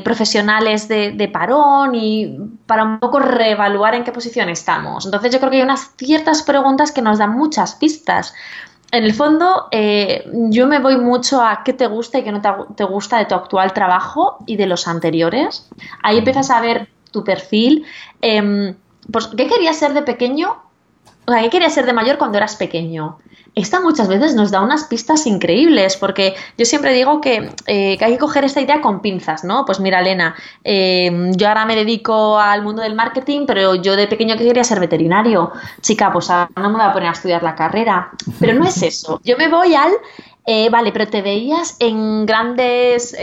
profesionales 0.02 0.88
de, 0.88 1.12
de, 1.12 1.28
parón 1.28 1.94
y 1.94 2.36
para 2.66 2.82
un 2.82 2.98
poco 2.98 3.20
reevaluar 3.20 3.94
en 3.94 4.02
qué 4.02 4.10
posición 4.10 4.48
estamos. 4.48 5.04
Entonces, 5.04 5.32
yo 5.32 5.38
creo 5.38 5.50
que 5.50 5.58
hay 5.58 5.62
unas 5.62 5.92
ciertas 5.96 6.42
preguntas 6.42 6.90
que 6.90 7.00
nos 7.00 7.18
dan 7.18 7.30
muchas 7.30 7.76
pistas 7.76 8.34
en 8.96 9.04
el 9.04 9.12
fondo, 9.12 9.68
eh, 9.72 10.24
yo 10.50 10.66
me 10.66 10.78
voy 10.78 10.96
mucho 10.96 11.42
a 11.42 11.62
qué 11.64 11.74
te 11.74 11.86
gusta 11.86 12.18
y 12.18 12.22
qué 12.24 12.32
no 12.32 12.40
te, 12.74 12.84
gusta 12.84 13.18
de 13.18 13.26
tu 13.26 13.34
actual 13.34 13.72
trabajo 13.74 14.38
y 14.46 14.56
de 14.56 14.66
los 14.66 14.88
anteriores. 14.88 15.68
Ahí 16.02 16.18
empiezas 16.18 16.50
a 16.50 16.60
ver 16.60 16.88
tu 17.10 17.22
perfil. 17.22 17.84
Em, 18.22 18.74
pues, 19.12 19.26
¿Qué 19.36 19.48
querías 19.48 19.76
ser 19.76 19.92
de 19.92 20.02
pequeño? 20.02 20.56
O 21.26 21.32
sea, 21.32 21.42
¿qué 21.42 21.50
querías 21.50 21.74
ser 21.74 21.86
de 21.86 21.92
mayor 21.92 22.18
cuando 22.18 22.38
eras 22.38 22.56
pequeño? 22.56 23.18
esta 23.56 23.80
muchas 23.80 24.06
veces 24.06 24.34
nos 24.34 24.50
da 24.50 24.60
unas 24.60 24.84
pistas 24.84 25.26
increíbles, 25.26 25.96
porque 25.96 26.36
yo 26.58 26.66
siempre 26.66 26.92
digo 26.92 27.22
que, 27.22 27.50
eh, 27.66 27.96
hay 27.98 28.12
que 28.12 28.18
coger 28.18 28.44
esta 28.44 28.60
idea 28.60 28.82
con 28.82 29.00
pinzas, 29.00 29.44
¿no? 29.44 29.64
Pues 29.64 29.80
mira, 29.80 30.00
Elena, 30.00 30.36
eh, 30.62 31.30
yo 31.34 31.48
ahora 31.48 31.64
me 31.64 31.74
dedico 31.74 32.38
al 32.38 32.62
mundo 32.62 32.82
del 32.82 32.94
marketing, 32.94 33.46
pero 33.46 33.74
yo 33.74 33.96
de 33.96 34.08
pequeño 34.08 34.36
quería 34.36 34.62
ser 34.62 34.78
veterinario. 34.78 35.52
Chica, 35.80 36.12
pues 36.12 36.28
ahora 36.28 36.50
no 36.56 36.68
me 36.68 36.76
voy 36.76 36.84
a 36.84 36.92
poner 36.92 37.08
a 37.08 37.12
estudiar 37.12 37.42
la 37.42 37.54
carrera. 37.54 38.10
Pero 38.38 38.52
no 38.52 38.66
es 38.66 38.82
eso. 38.82 39.22
Yo 39.24 39.38
me 39.38 39.48
voy 39.48 39.74
al 39.74 39.92
eh, 40.44 40.68
vale, 40.68 40.92
pero 40.92 41.08
te 41.08 41.22
veías 41.22 41.76
en 41.80 42.24
grandes 42.24 43.16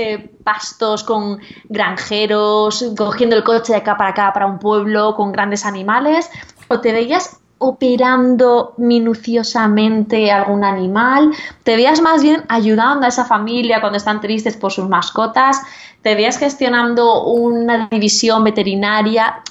pastos 0.43 1.03
con 1.03 1.39
granjeros, 1.69 2.83
cogiendo 2.97 3.35
el 3.35 3.43
coche 3.43 3.73
de 3.73 3.79
acá 3.79 3.95
para 3.95 4.09
acá 4.09 4.33
para 4.33 4.47
un 4.47 4.59
pueblo 4.59 5.15
con 5.15 5.31
grandes 5.31 5.63
animales, 5.63 6.29
o 6.67 6.81
te 6.81 6.91
veías 6.91 7.39
operando 7.57 8.73
minuciosamente 8.77 10.31
algún 10.31 10.63
animal, 10.63 11.31
te 11.63 11.75
veías 11.75 12.01
más 12.01 12.21
bien 12.21 12.43
ayudando 12.49 13.05
a 13.05 13.09
esa 13.09 13.25
familia 13.25 13.79
cuando 13.79 13.97
están 13.97 14.19
tristes 14.19 14.57
por 14.57 14.71
sus 14.71 14.89
mascotas, 14.89 15.61
te 16.01 16.15
veías 16.15 16.37
gestionando 16.37 17.23
una 17.23 17.87
división 17.87 18.43
veterinaria. 18.43 19.41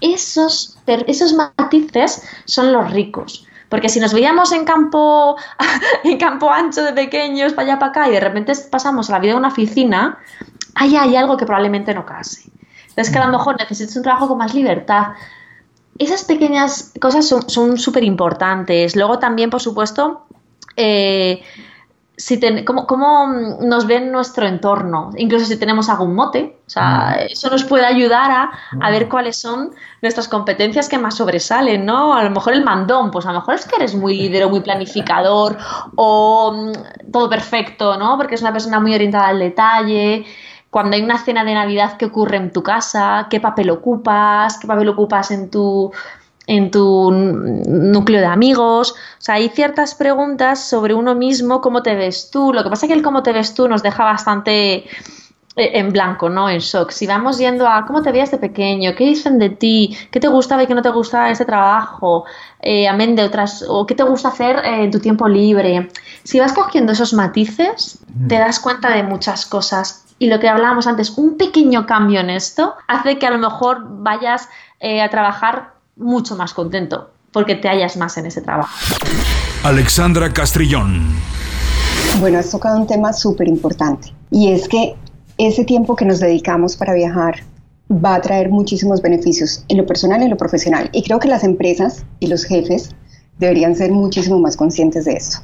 Esos, 0.00 0.78
esos 0.86 1.32
matices 1.32 2.22
son 2.44 2.72
los 2.72 2.90
ricos. 2.90 3.46
Porque 3.68 3.88
si 3.88 4.00
nos 4.00 4.12
veíamos 4.12 4.50
en 4.50 4.64
campo, 4.64 5.36
en 6.04 6.18
campo 6.18 6.50
ancho 6.50 6.82
de 6.82 6.92
pequeños, 6.92 7.52
para 7.52 7.68
allá 7.68 7.78
para 7.78 7.90
acá, 7.90 8.08
y 8.08 8.12
de 8.12 8.20
repente 8.20 8.52
pasamos 8.68 9.08
a 9.08 9.12
la 9.12 9.18
vida 9.20 9.32
de 9.32 9.38
una 9.38 9.48
oficina, 9.48 10.18
ahí 10.74 10.96
hay 10.96 11.14
algo 11.14 11.36
que 11.36 11.46
probablemente 11.46 11.94
no 11.94 12.04
case. 12.04 12.50
Entonces, 12.88 13.12
que 13.12 13.18
a 13.20 13.26
lo 13.26 13.38
mejor 13.38 13.56
necesitas 13.56 13.96
un 13.96 14.02
trabajo 14.02 14.26
con 14.26 14.38
más 14.38 14.52
libertad, 14.52 15.12
esas 16.00 16.24
pequeñas 16.24 16.92
cosas 16.98 17.28
son 17.28 17.78
súper 17.78 18.04
importantes. 18.04 18.96
Luego 18.96 19.18
también, 19.18 19.50
por 19.50 19.60
supuesto, 19.60 20.26
eh, 20.74 21.42
si 22.16 22.40
cómo, 22.64 23.26
nos 23.60 23.86
ven 23.86 24.10
nuestro 24.10 24.46
entorno, 24.46 25.10
incluso 25.16 25.44
si 25.44 25.58
tenemos 25.58 25.90
algún 25.90 26.14
mote, 26.14 26.58
o 26.66 26.70
sea, 26.70 27.16
mm. 27.16 27.32
eso 27.32 27.50
nos 27.50 27.64
puede 27.64 27.84
ayudar 27.84 28.30
a, 28.30 28.50
a, 28.80 28.90
ver 28.90 29.06
mm. 29.06 29.08
cuáles 29.10 29.40
son 29.40 29.72
nuestras 30.00 30.28
competencias 30.28 30.88
que 30.88 30.98
más 30.98 31.16
sobresalen, 31.16 31.84
¿no? 31.84 32.14
A 32.14 32.24
lo 32.24 32.30
mejor 32.30 32.54
el 32.54 32.64
mandón, 32.64 33.10
pues 33.10 33.26
a 33.26 33.32
lo 33.32 33.40
mejor 33.40 33.54
es 33.54 33.66
que 33.66 33.76
eres 33.76 33.94
muy 33.94 34.16
líder 34.16 34.44
o 34.44 34.50
muy 34.50 34.60
planificador 34.60 35.58
o 35.96 36.52
mm, 36.52 37.10
todo 37.12 37.28
perfecto, 37.28 37.98
¿no? 37.98 38.16
Porque 38.16 38.36
es 38.36 38.40
una 38.40 38.52
persona 38.52 38.80
muy 38.80 38.94
orientada 38.94 39.28
al 39.28 39.38
detalle 39.38 40.24
cuando 40.70 40.96
hay 40.96 41.02
una 41.02 41.18
cena 41.18 41.44
de 41.44 41.54
Navidad 41.54 41.96
que 41.96 42.06
ocurre 42.06 42.36
en 42.36 42.52
tu 42.52 42.62
casa, 42.62 43.26
qué 43.28 43.40
papel 43.40 43.70
ocupas, 43.70 44.58
qué 44.58 44.68
papel 44.68 44.88
ocupas 44.88 45.32
en 45.32 45.50
tu, 45.50 45.90
en 46.46 46.70
tu 46.70 47.10
núcleo 47.10 48.20
de 48.20 48.26
amigos. 48.26 48.92
O 48.92 49.20
sea, 49.20 49.36
hay 49.36 49.48
ciertas 49.48 49.94
preguntas 49.96 50.62
sobre 50.62 50.94
uno 50.94 51.14
mismo, 51.14 51.60
cómo 51.60 51.82
te 51.82 51.96
ves 51.96 52.30
tú. 52.30 52.52
Lo 52.52 52.62
que 52.62 52.70
pasa 52.70 52.86
es 52.86 52.88
que 52.88 52.96
el 52.96 53.02
cómo 53.02 53.22
te 53.22 53.32
ves 53.32 53.54
tú 53.54 53.68
nos 53.68 53.82
deja 53.82 54.04
bastante 54.04 54.84
eh, 55.56 55.72
en 55.74 55.90
blanco, 55.92 56.28
¿no? 56.28 56.48
En 56.48 56.60
shock. 56.60 56.90
Si 56.92 57.08
vamos 57.08 57.38
yendo 57.38 57.66
a 57.66 57.84
cómo 57.84 58.00
te 58.02 58.12
veías 58.12 58.30
de 58.30 58.38
pequeño, 58.38 58.94
qué 58.96 59.04
dicen 59.04 59.40
de 59.40 59.50
ti, 59.50 59.96
qué 60.12 60.20
te 60.20 60.28
gustaba 60.28 60.62
y 60.62 60.68
qué 60.68 60.74
no 60.76 60.82
te 60.82 60.90
gustaba 60.90 61.26
de 61.26 61.32
ese 61.32 61.44
trabajo, 61.44 62.24
eh, 62.60 62.86
amén 62.86 63.16
de 63.16 63.24
otras, 63.24 63.64
o 63.68 63.86
qué 63.86 63.96
te 63.96 64.04
gusta 64.04 64.28
hacer 64.28 64.56
eh, 64.64 64.84
en 64.84 64.92
tu 64.92 65.00
tiempo 65.00 65.26
libre. 65.26 65.88
Si 66.22 66.38
vas 66.38 66.52
cogiendo 66.52 66.92
esos 66.92 67.12
matices, 67.12 67.98
te 68.28 68.38
das 68.38 68.60
cuenta 68.60 68.90
de 68.90 69.02
muchas 69.02 69.46
cosas 69.46 70.04
y 70.20 70.28
lo 70.28 70.38
que 70.38 70.48
hablábamos 70.48 70.86
antes, 70.86 71.16
un 71.16 71.38
pequeño 71.38 71.86
cambio 71.86 72.20
en 72.20 72.28
esto 72.28 72.74
hace 72.86 73.18
que 73.18 73.26
a 73.26 73.30
lo 73.30 73.38
mejor 73.38 73.78
vayas 74.02 74.48
eh, 74.78 75.00
a 75.00 75.08
trabajar 75.08 75.72
mucho 75.96 76.36
más 76.36 76.52
contento, 76.52 77.10
porque 77.32 77.54
te 77.54 77.68
hallas 77.68 77.96
más 77.96 78.18
en 78.18 78.26
ese 78.26 78.42
trabajo. 78.42 78.70
Alexandra 79.64 80.30
Castrillón. 80.30 81.06
Bueno, 82.20 82.38
has 82.38 82.50
tocado 82.50 82.78
un 82.78 82.86
tema 82.86 83.14
súper 83.14 83.48
importante 83.48 84.12
y 84.30 84.52
es 84.52 84.68
que 84.68 84.94
ese 85.38 85.64
tiempo 85.64 85.96
que 85.96 86.04
nos 86.04 86.20
dedicamos 86.20 86.76
para 86.76 86.92
viajar 86.92 87.36
va 87.90 88.16
a 88.16 88.20
traer 88.20 88.50
muchísimos 88.50 89.00
beneficios 89.00 89.64
en 89.68 89.78
lo 89.78 89.86
personal 89.86 90.20
y 90.20 90.24
en 90.24 90.30
lo 90.30 90.36
profesional. 90.36 90.90
Y 90.92 91.02
creo 91.02 91.18
que 91.18 91.28
las 91.28 91.44
empresas 91.44 92.04
y 92.18 92.26
los 92.26 92.44
jefes 92.44 92.90
deberían 93.38 93.74
ser 93.74 93.90
muchísimo 93.90 94.38
más 94.38 94.58
conscientes 94.58 95.06
de 95.06 95.14
esto. 95.14 95.38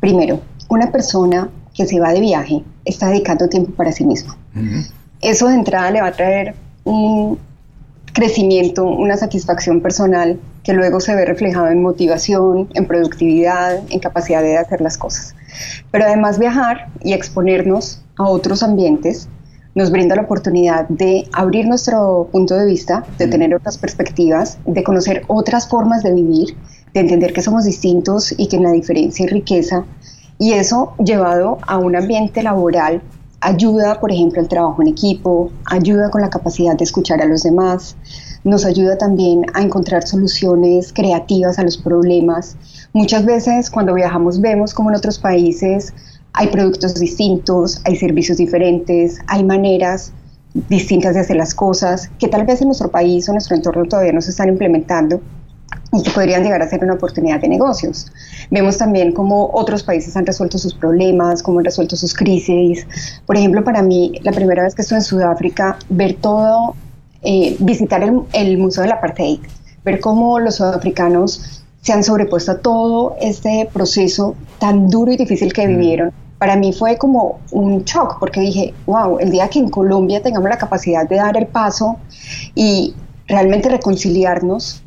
Primero, 0.00 0.40
una 0.70 0.90
persona 0.90 1.50
que 1.74 1.86
se 1.86 2.00
va 2.00 2.12
de 2.12 2.20
viaje 2.20 2.62
está 2.84 3.08
dedicando 3.08 3.48
tiempo 3.48 3.72
para 3.72 3.92
sí 3.92 4.04
mismo. 4.04 4.34
Eso 5.20 5.48
de 5.48 5.54
entrada 5.54 5.90
le 5.90 6.00
va 6.00 6.08
a 6.08 6.12
traer 6.12 6.54
un 6.84 7.38
crecimiento, 8.12 8.84
una 8.84 9.16
satisfacción 9.16 9.80
personal 9.80 10.38
que 10.64 10.72
luego 10.72 11.00
se 11.00 11.14
ve 11.14 11.24
reflejado 11.24 11.68
en 11.68 11.82
motivación, 11.82 12.68
en 12.74 12.86
productividad, 12.86 13.80
en 13.88 13.98
capacidad 14.00 14.42
de 14.42 14.58
hacer 14.58 14.80
las 14.80 14.98
cosas. 14.98 15.34
Pero 15.90 16.04
además 16.04 16.38
viajar 16.38 16.88
y 17.02 17.14
exponernos 17.14 18.02
a 18.16 18.24
otros 18.24 18.62
ambientes 18.62 19.28
nos 19.74 19.90
brinda 19.90 20.14
la 20.14 20.22
oportunidad 20.22 20.86
de 20.88 21.26
abrir 21.32 21.66
nuestro 21.66 22.28
punto 22.30 22.54
de 22.56 22.66
vista, 22.66 23.04
de 23.18 23.26
tener 23.26 23.54
otras 23.54 23.78
perspectivas, 23.78 24.58
de 24.66 24.84
conocer 24.84 25.22
otras 25.28 25.68
formas 25.68 26.02
de 26.02 26.12
vivir, 26.12 26.54
de 26.92 27.00
entender 27.00 27.32
que 27.32 27.40
somos 27.40 27.64
distintos 27.64 28.34
y 28.36 28.48
que 28.48 28.56
en 28.56 28.64
la 28.64 28.72
diferencia 28.72 29.24
y 29.24 29.28
riqueza 29.28 29.84
Y 30.42 30.54
eso 30.54 30.94
llevado 30.98 31.58
a 31.68 31.78
un 31.78 31.94
ambiente 31.94 32.42
laboral 32.42 33.00
ayuda, 33.40 34.00
por 34.00 34.10
ejemplo, 34.10 34.40
al 34.40 34.48
trabajo 34.48 34.82
en 34.82 34.88
equipo, 34.88 35.52
ayuda 35.66 36.10
con 36.10 36.20
la 36.20 36.30
capacidad 36.30 36.76
de 36.76 36.82
escuchar 36.82 37.22
a 37.22 37.26
los 37.26 37.44
demás, 37.44 37.94
nos 38.42 38.64
ayuda 38.64 38.98
también 38.98 39.46
a 39.54 39.62
encontrar 39.62 40.04
soluciones 40.04 40.92
creativas 40.92 41.60
a 41.60 41.62
los 41.62 41.78
problemas. 41.78 42.56
Muchas 42.92 43.24
veces 43.24 43.70
cuando 43.70 43.94
viajamos 43.94 44.40
vemos 44.40 44.74
como 44.74 44.90
en 44.90 44.96
otros 44.96 45.20
países 45.20 45.94
hay 46.32 46.48
productos 46.48 46.96
distintos, 46.96 47.80
hay 47.84 47.94
servicios 47.94 48.36
diferentes, 48.38 49.20
hay 49.28 49.44
maneras 49.44 50.12
distintas 50.68 51.14
de 51.14 51.20
hacer 51.20 51.36
las 51.36 51.54
cosas 51.54 52.10
que 52.18 52.26
tal 52.26 52.44
vez 52.46 52.60
en 52.60 52.66
nuestro 52.66 52.90
país 52.90 53.28
o 53.28 53.32
nuestro 53.32 53.54
entorno 53.54 53.84
todavía 53.84 54.12
no 54.12 54.20
se 54.20 54.30
están 54.30 54.48
implementando 54.48 55.20
y 55.92 56.02
que 56.02 56.10
podrían 56.10 56.42
llegar 56.42 56.62
a 56.62 56.68
ser 56.68 56.82
una 56.82 56.94
oportunidad 56.94 57.40
de 57.40 57.48
negocios. 57.48 58.10
Vemos 58.50 58.78
también 58.78 59.12
cómo 59.12 59.50
otros 59.52 59.82
países 59.82 60.16
han 60.16 60.26
resuelto 60.26 60.58
sus 60.58 60.74
problemas, 60.74 61.42
cómo 61.42 61.58
han 61.58 61.64
resuelto 61.64 61.96
sus 61.96 62.14
crisis. 62.14 62.86
Por 63.26 63.36
ejemplo, 63.36 63.62
para 63.64 63.82
mí, 63.82 64.12
la 64.22 64.32
primera 64.32 64.62
vez 64.62 64.74
que 64.74 64.82
estuve 64.82 64.98
en 64.98 65.04
Sudáfrica, 65.04 65.78
ver 65.88 66.14
todo, 66.20 66.74
eh, 67.22 67.56
visitar 67.60 68.02
el, 68.02 68.20
el 68.32 68.58
Museo 68.58 68.82
del 68.82 68.92
Apartheid, 68.92 69.40
ver 69.84 70.00
cómo 70.00 70.38
los 70.38 70.56
sudafricanos 70.56 71.64
se 71.80 71.92
han 71.92 72.04
sobrepuesto 72.04 72.52
a 72.52 72.58
todo 72.58 73.16
este 73.20 73.68
proceso 73.72 74.36
tan 74.58 74.88
duro 74.88 75.12
y 75.12 75.16
difícil 75.16 75.52
que 75.52 75.66
mm. 75.66 75.70
vivieron 75.70 76.22
para 76.42 76.56
mí 76.56 76.72
fue 76.72 76.98
como 76.98 77.38
un 77.52 77.84
shock 77.84 78.18
porque 78.18 78.40
dije, 78.40 78.74
wow, 78.86 79.20
el 79.20 79.30
día 79.30 79.46
que 79.46 79.60
en 79.60 79.68
Colombia 79.68 80.20
tengamos 80.20 80.50
la 80.50 80.58
capacidad 80.58 81.08
de 81.08 81.14
dar 81.14 81.36
el 81.36 81.46
paso 81.46 81.98
y 82.56 82.96
realmente 83.28 83.68
reconciliarnos 83.68 84.82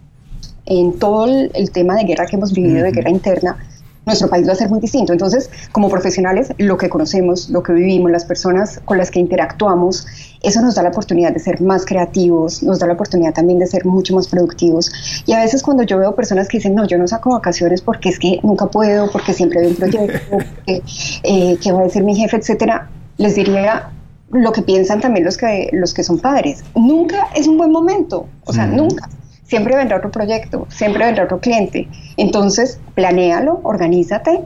en 0.66 0.98
todo 1.00 1.26
el, 1.26 1.72
tema 1.72 1.96
de 1.96 2.04
guerra 2.04 2.26
que 2.26 2.36
hemos 2.36 2.54
vivido, 2.54 2.84
de 2.84 2.92
guerra 2.92 3.10
interna, 3.10 3.58
nuestro 4.06 4.30
país 4.30 4.48
va 4.48 4.54
a 4.54 4.56
ser 4.56 4.70
muy 4.70 4.80
distinto. 4.80 5.14
Entonces, 5.14 5.50
como 5.72 5.90
profesionales, 5.90 6.54
lo 6.58 6.78
que 6.78 6.90
conocemos, 6.90 7.50
lo 7.50 7.64
que 7.64 7.74
vivimos, 7.74 8.12
las 8.12 8.26
personas 8.26 8.80
con 8.86 8.98
las 8.98 9.12
que 9.12 9.20
interactuamos, 9.20 10.06
eso 10.44 10.62
nos 10.62 10.76
da 10.76 10.84
la 10.84 10.90
oportunidad 10.90 11.34
de 11.34 11.40
ser 11.40 11.62
más 11.62 11.86
creativos, 11.86 12.62
nos 12.62 12.80
da 12.80 12.88
la 12.88 12.94
oportunidad 12.94 13.34
también 13.34 13.60
de 13.60 13.68
ser 13.68 13.86
mucho 13.86 14.16
más 14.16 14.28
productivos. 14.28 14.92
Y 15.26 15.34
a 15.34 15.40
veces 15.40 15.64
cuando 15.64 15.84
yo 15.84 15.98
veo 15.98 16.16
personas 16.16 16.48
que 16.48 16.58
dicen, 16.58 16.76
no, 16.76 16.88
yo 16.88 16.98
no 16.98 17.08
saco 17.08 17.32
vacaciones 17.32 17.82
porque 17.82 18.10
es 18.10 18.20
que 18.20 18.40
nunca 18.44 18.68
puedo, 18.68 19.10
porque 19.12 19.34
siempre 19.34 19.62
hay 19.62 19.68
un 19.68 19.76
proyecto, 19.76 20.38
eh, 20.68 21.58
que 21.62 21.72
va 21.72 21.82
a 21.82 21.84
decir 21.84 22.04
mi 22.04 22.16
jefe, 22.16 22.38
etcétera, 22.38 22.90
les 23.18 23.36
diría 23.36 23.90
lo 24.32 24.52
que 24.52 24.62
piensan 24.62 25.00
también 25.02 25.26
los 25.26 25.38
que, 25.38 25.70
los 25.72 25.94
que 25.94 26.04
son 26.04 26.20
padres. 26.20 26.64
Nunca 26.76 27.28
es 27.36 27.48
un 27.48 27.58
buen 27.58 27.72
momento, 27.72 28.28
o 28.46 28.54
sea, 28.54 28.68
nunca 28.68 29.10
siempre 29.46 29.76
vendrá 29.76 29.98
otro 29.98 30.12
proyecto, 30.12 30.68
siempre 30.70 31.06
vendrá 31.06 31.24
otro 31.26 31.40
cliente. 31.40 31.88
Entonces, 32.18 32.80
planéalo, 32.96 33.62
organízate, 33.64 34.42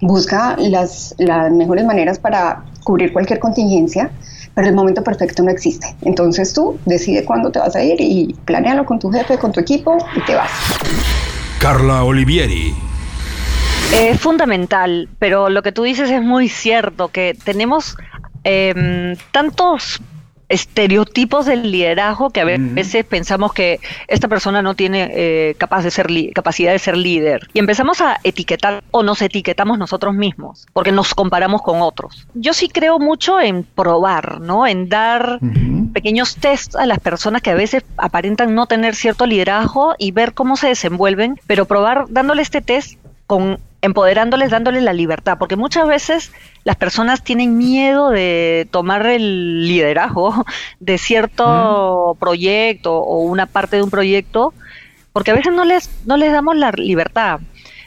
busca 0.00 0.56
las, 0.58 1.14
las 1.18 1.50
mejores 1.52 1.84
maneras 1.84 2.18
para 2.18 2.64
cubrir 2.84 3.12
cualquier 3.12 3.38
contingencia, 3.38 4.10
pero 4.54 4.68
el 4.68 4.74
momento 4.74 5.02
perfecto 5.02 5.42
no 5.42 5.50
existe. 5.50 5.94
Entonces 6.02 6.52
tú 6.52 6.78
decide 6.84 7.24
cuándo 7.24 7.50
te 7.50 7.58
vas 7.58 7.76
a 7.76 7.82
ir 7.82 8.00
y 8.00 8.34
planéalo 8.44 8.84
con 8.84 8.98
tu 8.98 9.10
jefe, 9.10 9.38
con 9.38 9.52
tu 9.52 9.60
equipo 9.60 9.98
y 10.16 10.24
te 10.24 10.34
vas. 10.34 10.50
Carla 11.60 12.04
Olivieri. 12.04 12.74
Es 13.92 14.20
fundamental, 14.20 15.08
pero 15.18 15.48
lo 15.48 15.62
que 15.62 15.72
tú 15.72 15.82
dices 15.82 16.10
es 16.10 16.22
muy 16.22 16.48
cierto, 16.48 17.08
que 17.08 17.36
tenemos 17.42 17.96
eh, 18.44 19.16
tantos 19.32 20.00
estereotipos 20.48 21.46
del 21.46 21.70
liderazgo 21.70 22.30
que 22.30 22.40
a 22.40 22.44
veces 22.44 23.04
pensamos 23.04 23.52
que 23.52 23.80
esta 24.06 24.28
persona 24.28 24.62
no 24.62 24.74
tiene 24.74 25.08
eh, 25.10 25.54
capaz 25.58 25.82
de 25.84 25.90
ser 25.90 26.08
capacidad 26.34 26.72
de 26.72 26.78
ser 26.78 26.96
líder 26.96 27.48
y 27.52 27.58
empezamos 27.58 28.00
a 28.00 28.18
etiquetar 28.24 28.82
o 28.90 29.02
nos 29.02 29.20
etiquetamos 29.20 29.78
nosotros 29.78 30.14
mismos 30.14 30.66
porque 30.72 30.92
nos 30.92 31.14
comparamos 31.14 31.62
con 31.62 31.82
otros. 31.82 32.26
Yo 32.34 32.54
sí 32.54 32.68
creo 32.68 32.98
mucho 32.98 33.40
en 33.40 33.62
probar, 33.62 34.40
¿no? 34.40 34.66
En 34.66 34.88
dar 34.88 35.38
pequeños 35.92 36.36
tests 36.36 36.76
a 36.76 36.86
las 36.86 36.98
personas 36.98 37.42
que 37.42 37.50
a 37.50 37.54
veces 37.54 37.84
aparentan 37.96 38.54
no 38.54 38.66
tener 38.66 38.94
cierto 38.94 39.26
liderazgo 39.26 39.94
y 39.98 40.12
ver 40.12 40.32
cómo 40.32 40.56
se 40.56 40.68
desenvuelven, 40.68 41.38
pero 41.46 41.66
probar 41.66 42.06
dándole 42.08 42.42
este 42.42 42.60
test 42.60 42.98
con 43.26 43.58
empoderándoles, 43.80 44.50
dándoles 44.50 44.82
la 44.82 44.92
libertad, 44.92 45.38
porque 45.38 45.56
muchas 45.56 45.86
veces 45.86 46.32
las 46.64 46.76
personas 46.76 47.22
tienen 47.22 47.56
miedo 47.56 48.10
de 48.10 48.66
tomar 48.70 49.06
el 49.06 49.66
liderazgo 49.66 50.44
de 50.80 50.98
cierto 50.98 52.16
proyecto 52.18 52.96
o 52.96 53.20
una 53.20 53.46
parte 53.46 53.76
de 53.76 53.82
un 53.82 53.90
proyecto, 53.90 54.52
porque 55.12 55.30
a 55.30 55.34
veces 55.34 55.52
no 55.52 55.64
les, 55.64 55.90
no 56.06 56.16
les 56.16 56.32
damos 56.32 56.56
la 56.56 56.72
libertad. 56.72 57.40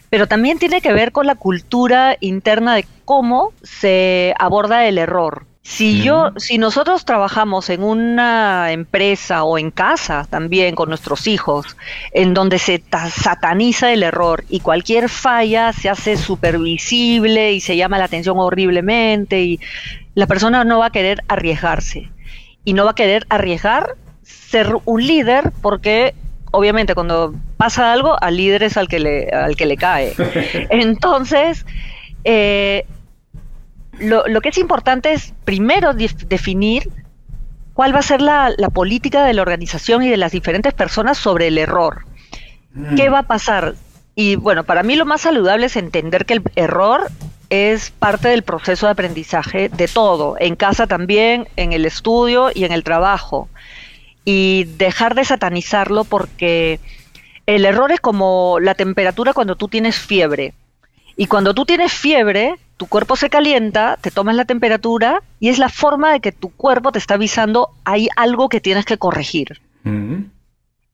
Pero 0.10 0.28
también 0.28 0.60
tiene 0.60 0.82
que 0.82 0.92
ver 0.92 1.14
con 1.14 1.26
la 1.26 1.36
cultura 1.36 2.18
interna 2.20 2.76
de 2.76 2.86
cómo 3.06 3.54
se 3.64 4.34
aborda 4.38 4.86
el 4.86 4.98
error. 4.98 5.46
Si 5.64 6.02
yo, 6.02 6.32
si 6.38 6.58
nosotros 6.58 7.06
trabajamos 7.06 7.70
en 7.70 7.84
una 7.84 8.72
empresa 8.72 9.44
o 9.44 9.60
en 9.60 9.70
casa 9.70 10.26
también 10.28 10.74
con 10.74 10.90
nuestros 10.90 11.28
hijos, 11.28 11.78
en 12.14 12.34
donde 12.34 12.58
se 12.58 12.84
sataniza 13.12 13.94
el 13.94 14.02
error 14.02 14.44
y 14.50 14.62
cualquier 14.62 15.08
falla 15.08 15.72
se 15.72 15.90
hace 15.90 16.18
supervisible 16.18 17.54
y 17.54 17.62
se 17.62 17.78
llama 17.78 18.00
la 18.00 18.06
atención 18.06 18.40
horriblemente 18.40 19.44
y 19.44 19.60
la 20.16 20.26
persona 20.26 20.64
no 20.64 20.80
va 20.80 20.88
a 20.88 20.92
querer 20.92 21.24
arriesgarse 21.28 22.10
y 22.66 22.74
no 22.74 22.86
va 22.86 22.92
a 22.92 22.96
querer 22.96 23.26
arriesgar 23.30 23.96
ser 24.24 24.76
un 24.86 25.06
líder 25.06 25.52
porque 25.62 26.16
obviamente 26.52 26.96
cuando 26.96 27.36
pasa 27.58 27.94
algo 27.94 28.22
al 28.22 28.36
líder 28.36 28.64
es 28.64 28.78
al 28.78 28.88
que 28.88 29.00
le, 29.00 29.30
al 29.30 29.56
que 29.56 29.68
le 29.68 29.78
cae. 29.78 30.14
Entonces, 30.70 31.66
eh, 32.24 32.86
lo, 34.02 34.42
que 34.42 34.50
es 34.50 34.58
importante 34.58 35.14
es 35.14 35.34
primero 35.46 35.94
definir 35.94 36.90
cuál 37.74 37.94
va 37.94 38.00
a 38.00 38.04
ser 38.04 38.22
la, 38.22 38.54
política 38.74 39.26
de 39.26 39.34
la 39.34 39.42
organización 39.42 40.04
y 40.04 40.10
de 40.10 40.18
las 40.18 40.32
diferentes 40.32 40.74
personas 40.74 41.18
sobre 41.18 41.48
el 41.48 41.58
error. 41.58 42.06
Mm. 42.74 42.96
¿Qué 42.96 43.10
va 43.10 43.20
a 43.20 43.28
pasar? 43.28 43.76
Y 44.16 44.36
bueno, 44.36 44.64
para 44.64 44.84
mí 44.84 44.96
lo 44.96 45.06
más 45.06 45.22
saludable 45.22 45.68
es 45.68 45.76
entender 45.76 46.26
que 46.26 46.34
el 46.34 46.44
error 46.56 47.10
es 47.50 47.92
parte 47.92 48.30
del 48.30 48.44
proceso 48.44 48.86
de 48.86 48.94
aprendizaje 48.94 49.70
de 49.70 49.88
todo, 49.88 50.36
en 50.40 50.56
casa 50.56 50.88
también, 50.88 51.48
en 51.56 51.74
el 51.74 51.86
estudio 51.86 52.50
y 52.54 52.64
en 52.66 52.72
el 52.72 52.84
trabajo. 52.84 53.50
Y 54.24 54.66
dejar 54.78 55.16
de 55.16 55.26
satanizarlo 55.26 56.04
porque 56.04 56.80
el 57.46 57.66
error 57.66 57.92
es 57.92 58.00
como 58.00 58.60
la 58.60 58.76
temperatura 58.76 59.34
cuando 59.34 59.56
tú 59.56 59.68
tienes 59.68 59.98
fiebre. 59.98 60.54
Y 61.18 61.28
cuando 61.28 61.54
tú 61.54 61.66
tienes 61.66 61.92
fiebre, 61.92 62.56
tu 62.82 62.88
cuerpo 62.88 63.16
se 63.16 63.30
calienta, 63.30 64.00
te 64.02 64.10
tomas 64.10 64.36
la 64.36 64.46
temperatura 64.46 65.22
y 65.40 65.50
es 65.50 65.60
la 65.60 65.70
forma 65.70 66.14
de 66.14 66.20
que 66.20 66.32
tu 66.32 66.50
cuerpo 66.50 66.92
te 66.92 66.98
está 66.98 67.14
avisando 67.14 67.70
hay 67.84 68.10
algo 68.16 68.50
que 68.50 68.60
tienes 68.60 68.86
que 68.86 68.98
corregir. 68.98 69.62
Mm. 69.84 70.24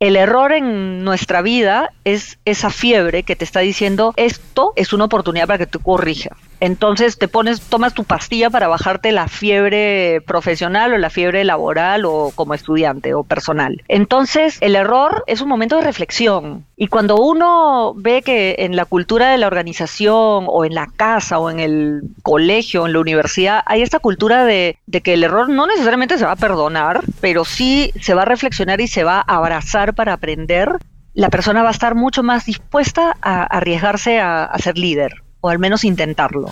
El 0.01 0.17
error 0.17 0.51
en 0.51 1.05
nuestra 1.05 1.41
vida 1.41 1.93
es 2.03 2.39
esa 2.43 2.71
fiebre 2.71 3.23
que 3.23 3.37
te 3.37 3.45
está 3.45 3.61
diciendo 3.61 4.13
esto 4.17 4.73
es 4.75 4.91
una 4.91 5.05
oportunidad 5.05 5.47
para 5.47 5.59
que 5.59 5.65
tú 5.65 5.79
corrijas. 5.79 6.37
Entonces 6.59 7.17
te 7.17 7.27
pones, 7.27 7.61
tomas 7.61 7.93
tu 7.93 8.03
pastilla 8.03 8.49
para 8.49 8.67
bajarte 8.67 9.11
la 9.11 9.27
fiebre 9.27 10.21
profesional 10.25 10.93
o 10.93 10.97
la 10.97 11.09
fiebre 11.09 11.43
laboral 11.43 12.05
o 12.05 12.31
como 12.35 12.53
estudiante 12.53 13.13
o 13.13 13.23
personal. 13.23 13.83
Entonces 13.87 14.57
el 14.61 14.75
error 14.75 15.23
es 15.27 15.41
un 15.41 15.49
momento 15.49 15.77
de 15.77 15.83
reflexión. 15.83 16.65
Y 16.75 16.87
cuando 16.87 17.17
uno 17.17 17.93
ve 17.95 18.21
que 18.21 18.55
en 18.59 18.75
la 18.75 18.85
cultura 18.85 19.31
de 19.31 19.37
la 19.37 19.47
organización 19.47 20.45
o 20.47 20.65
en 20.65 20.73
la 20.73 20.87
casa 20.87 21.39
o 21.39 21.49
en 21.49 21.59
el 21.59 22.01
colegio, 22.23 22.85
en 22.85 22.93
la 22.93 22.99
universidad, 22.99 23.63
hay 23.65 23.81
esta 23.81 23.99
cultura 23.99 24.45
de, 24.45 24.77
de 24.85 25.01
que 25.01 25.13
el 25.13 25.23
error 25.23 25.49
no 25.49 25.67
necesariamente 25.67 26.17
se 26.17 26.25
va 26.25 26.33
a 26.33 26.37
perdonar, 26.37 27.01
pero 27.21 27.45
sí 27.45 27.91
se 28.01 28.13
va 28.13 28.23
a 28.23 28.25
reflexionar 28.25 28.81
y 28.81 28.87
se 28.87 29.03
va 29.03 29.17
a 29.19 29.37
abrazar 29.37 29.93
para 29.93 30.13
aprender, 30.13 30.77
la 31.13 31.29
persona 31.29 31.63
va 31.63 31.69
a 31.69 31.71
estar 31.71 31.95
mucho 31.95 32.21
más 32.21 32.45
dispuesta 32.45 33.15
a 33.21 33.43
arriesgarse 33.43 34.19
a 34.19 34.55
ser 34.59 34.77
líder 34.77 35.26
o 35.47 35.49
al 35.49 35.59
menos 35.59 35.83
intentarlo. 35.83 36.49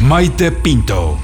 Maite 0.00 0.52
Pinto. 0.52 1.16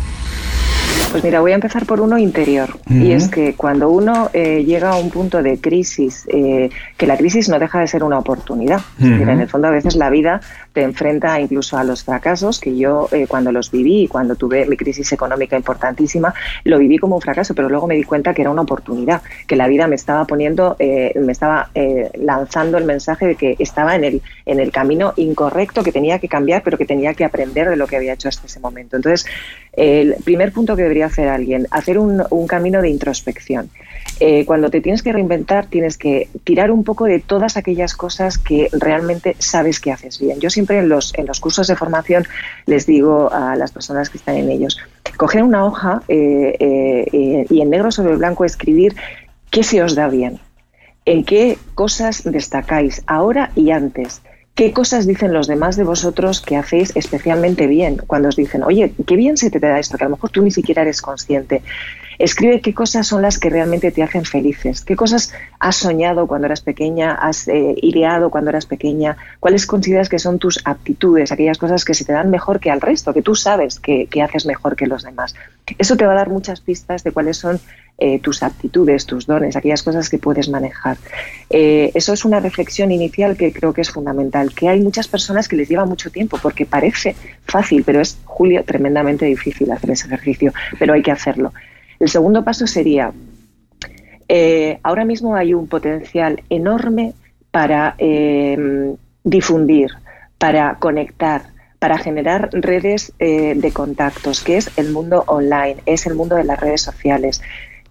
Pues 1.11 1.23
mira, 1.23 1.41
voy 1.41 1.53
a 1.53 1.55
empezar 1.55 1.87
por 1.87 2.01
uno 2.01 2.19
interior. 2.19 2.77
Y 2.89 3.13
es 3.13 3.29
que 3.29 3.55
cuando 3.55 3.89
uno 3.89 4.31
eh, 4.33 4.65
llega 4.65 4.91
a 4.91 4.97
un 4.97 5.11
punto 5.11 5.43
de 5.43 5.61
crisis, 5.61 6.27
eh, 6.29 6.71
que 6.97 7.07
la 7.07 7.17
crisis 7.17 7.49
no 7.49 7.59
deja 7.59 7.81
de 7.81 7.87
ser 7.87 8.03
una 8.03 8.19
oportunidad. 8.19 8.81
En 8.99 9.29
el 9.29 9.49
fondo, 9.49 9.69
a 9.69 9.71
veces 9.71 9.95
la 9.95 10.11
vida 10.11 10.41
te 10.75 10.83
enfrenta 10.83 11.41
incluso 11.41 11.79
a 11.79 11.85
los 11.85 12.05
fracasos, 12.05 12.61
que 12.61 12.77
yo 12.77 13.09
eh, 13.13 13.27
cuando 13.27 13.51
los 13.51 13.71
viví, 13.71 14.07
cuando 14.09 14.35
tuve 14.35 14.67
mi 14.67 14.77
crisis 14.77 15.11
económica 15.13 15.57
importantísima, 15.57 16.35
lo 16.65 16.79
viví 16.79 16.99
como 16.99 17.15
un 17.15 17.23
fracaso, 17.23 17.55
pero 17.55 17.71
luego 17.71 17.87
me 17.87 17.95
di 17.95 18.05
cuenta 18.05 18.35
que 18.35 18.43
era 18.43 18.51
una 18.51 18.63
oportunidad, 18.63 19.23
que 19.47 19.57
la 19.57 19.69
vida 19.69 19.87
me 19.87 19.95
estaba 19.95 20.27
poniendo, 20.27 20.77
me 20.79 21.33
estaba 21.33 21.71
lanzando 22.15 22.77
el 22.77 22.85
mensaje 22.85 23.27
de 23.27 23.35
que 23.37 23.57
estaba 23.59 23.95
en 23.97 24.05
el, 24.05 24.23
en 24.45 24.61
el 24.61 24.71
camino 24.71 25.15
incorrecto, 25.17 25.83
que 25.83 25.93
tenía 25.93 26.19
que 26.19 26.29
cambiar, 26.29 26.63
pero 26.63 26.77
que 26.77 26.85
tenía 26.85 27.15
que 27.15 27.25
aprender 27.25 27.71
de 27.71 27.77
lo 27.77 27.87
que 27.87 27.97
había 27.97 28.13
hecho 28.13 28.29
hasta 28.29 28.47
ese 28.47 28.61
momento. 28.61 28.97
Entonces, 28.97 29.27
el 29.73 30.17
primer 30.25 30.53
punto 30.53 30.77
que 30.77 30.83
debería 30.83 31.07
hacer 31.07 31.29
alguien, 31.29 31.67
hacer 31.71 31.99
un, 31.99 32.23
un 32.31 32.47
camino 32.47 32.83
de 32.83 32.91
introspección. 32.91 33.71
Eh, 34.21 34.45
cuando 34.47 34.71
te 34.71 34.81
tienes 34.81 35.03
que 35.03 35.13
reinventar, 35.13 35.67
tienes 35.67 35.99
que 35.99 36.29
tirar 36.45 36.71
un 36.71 36.85
poco 36.85 37.07
de 37.07 37.19
todas 37.19 37.57
aquellas 37.57 37.95
cosas 37.95 38.39
que 38.39 38.69
realmente 38.73 39.37
sabes 39.39 39.81
que 39.81 39.91
haces 39.91 40.21
bien. 40.21 40.41
Yo 40.41 40.51
siempre 40.51 40.79
en 40.79 40.89
los, 40.89 41.13
en 41.19 41.27
los 41.27 41.41
cursos 41.41 41.67
de 41.67 41.77
formación 41.77 42.25
les 42.67 42.87
digo 42.87 43.33
a 43.33 43.57
las 43.57 43.73
personas 43.73 44.11
que 44.11 44.19
están 44.19 44.37
en 44.37 44.51
ellos, 44.51 44.79
coger 45.17 45.43
una 45.43 45.65
hoja 45.65 46.03
eh, 46.09 46.57
eh, 47.13 47.47
y 47.51 47.61
en 47.61 47.71
negro 47.71 47.91
sobre 47.91 48.17
blanco 48.17 48.45
escribir 48.45 48.95
qué 49.51 49.63
se 49.63 49.83
os 49.83 49.95
da 49.95 50.09
bien, 50.09 50.41
en 51.05 51.25
qué 51.25 51.59
cosas 51.75 52.23
destacáis 52.25 53.03
ahora 53.07 53.51
y 53.55 53.71
antes. 53.71 54.23
¿Qué 54.55 54.73
cosas 54.73 55.05
dicen 55.05 55.33
los 55.33 55.49
demás 55.49 55.77
de 55.77 55.83
vosotros 55.83 56.41
que 56.41 56.57
hacéis 56.57 56.93
especialmente 56.95 57.67
bien? 57.67 58.01
Cuando 58.07 58.29
os 58.29 58.37
dicen, 58.37 58.63
oye, 58.63 58.93
qué 59.05 59.17
bien 59.17 59.37
se 59.37 59.51
te 59.51 59.59
da 59.59 59.81
esto, 59.81 59.99
que 59.99 60.05
a 60.05 60.09
lo 60.09 60.15
mejor 60.15 60.31
tú 60.31 60.43
ni 60.43 60.53
siquiera 60.53 60.83
eres 60.83 61.03
consciente. 61.03 61.61
Escribe 62.19 62.61
qué 62.61 62.75
cosas 62.75 63.07
son 63.07 63.23
las 63.23 63.39
que 63.39 63.51
realmente 63.51 63.91
te 63.91 64.03
hacen 64.03 64.25
felices, 64.25 64.83
qué 64.83 64.97
cosas 64.97 65.33
has 65.59 65.77
soñado 65.77 66.27
cuando 66.27 66.47
eras 66.47 66.61
pequeña, 66.61 67.13
has 67.15 67.49
eh, 67.49 67.75
ideado 67.83 68.31
cuando 68.31 68.51
eras 68.51 68.67
pequeña, 68.67 69.17
cuáles 69.41 69.67
consideras 69.67 70.09
que 70.09 70.19
son 70.19 70.39
tus 70.39 70.61
aptitudes, 70.65 71.33
aquellas 71.33 71.59
cosas 71.59 71.85
que 71.85 71.95
se 71.95 72.05
te 72.05 72.13
dan 72.13 72.31
mejor 72.31 72.61
que 72.61 72.71
al 72.71 72.81
resto, 72.81 73.13
que 73.13 73.23
tú 73.23 73.35
sabes 73.35 73.81
que, 73.81 74.09
haces 74.23 74.47
mejor 74.47 74.77
que 74.77 74.87
los 74.87 75.03
demás. 75.03 75.35
Eso 75.79 75.97
te 75.97 76.07
va 76.07 76.13
a 76.13 76.17
dar 76.17 76.31
muchas 76.31 76.61
pistas 76.61 77.05
de 77.05 77.13
cuáles 77.13 77.37
son 77.37 77.61
eh, 77.99 78.19
tus 78.21 78.43
aptitudes, 78.43 79.07
tus 79.07 79.27
dones, 79.27 79.57
aquellas 79.57 79.83
cosas 79.83 80.09
que 80.09 80.19
puedes 80.19 80.49
manejar. 80.49 80.97
Eh, 81.51 81.91
eso 81.95 82.13
es 82.13 82.25
una 82.25 82.41
reflexión 82.41 82.91
inicial 82.91 83.37
que 83.37 83.53
creo 83.53 83.73
que 83.73 83.83
es 83.83 83.91
fundamental, 83.91 84.55
que 84.55 84.69
hay 84.69 84.81
muchas 84.81 85.09
personas 85.09 85.47
que 85.49 85.57
les 85.57 85.69
lleva 85.69 85.85
mucho 85.85 86.11
tiempo, 86.11 86.39
porque 86.43 86.65
parece 86.65 87.17
fácil, 87.47 87.83
pero 87.85 88.01
es, 88.01 88.19
Julio, 88.25 88.65
tremendamente 88.65 89.27
difícil 89.27 89.71
hacer 89.71 89.91
ese 89.91 90.07
ejercicio, 90.07 90.53
pero 90.79 90.95
hay 90.95 91.03
que 91.03 91.13
hacerlo. 91.13 91.53
El 92.01 92.09
segundo 92.09 92.45
paso 92.45 92.67
sería, 92.67 93.13
eh, 94.29 94.79
ahora 94.83 95.05
mismo 95.05 95.35
hay 95.35 95.55
un 95.55 95.67
potencial 95.67 96.43
enorme 96.51 97.13
para 97.51 97.95
eh, 97.99 98.95
difundir, 99.23 99.91
para 100.39 100.77
conectar, 100.79 101.43
para 101.79 101.99
generar 101.99 102.51
redes 102.53 103.13
eh, 103.19 103.55
de 103.57 103.73
contactos, 103.73 104.43
que 104.43 104.57
es 104.57 104.71
el 104.77 104.91
mundo 104.91 105.25
online, 105.27 105.77
es 105.87 106.07
el 106.07 106.15
mundo 106.15 106.37
de 106.37 106.45
las 106.45 106.59
redes 106.59 106.83
sociales 106.83 107.43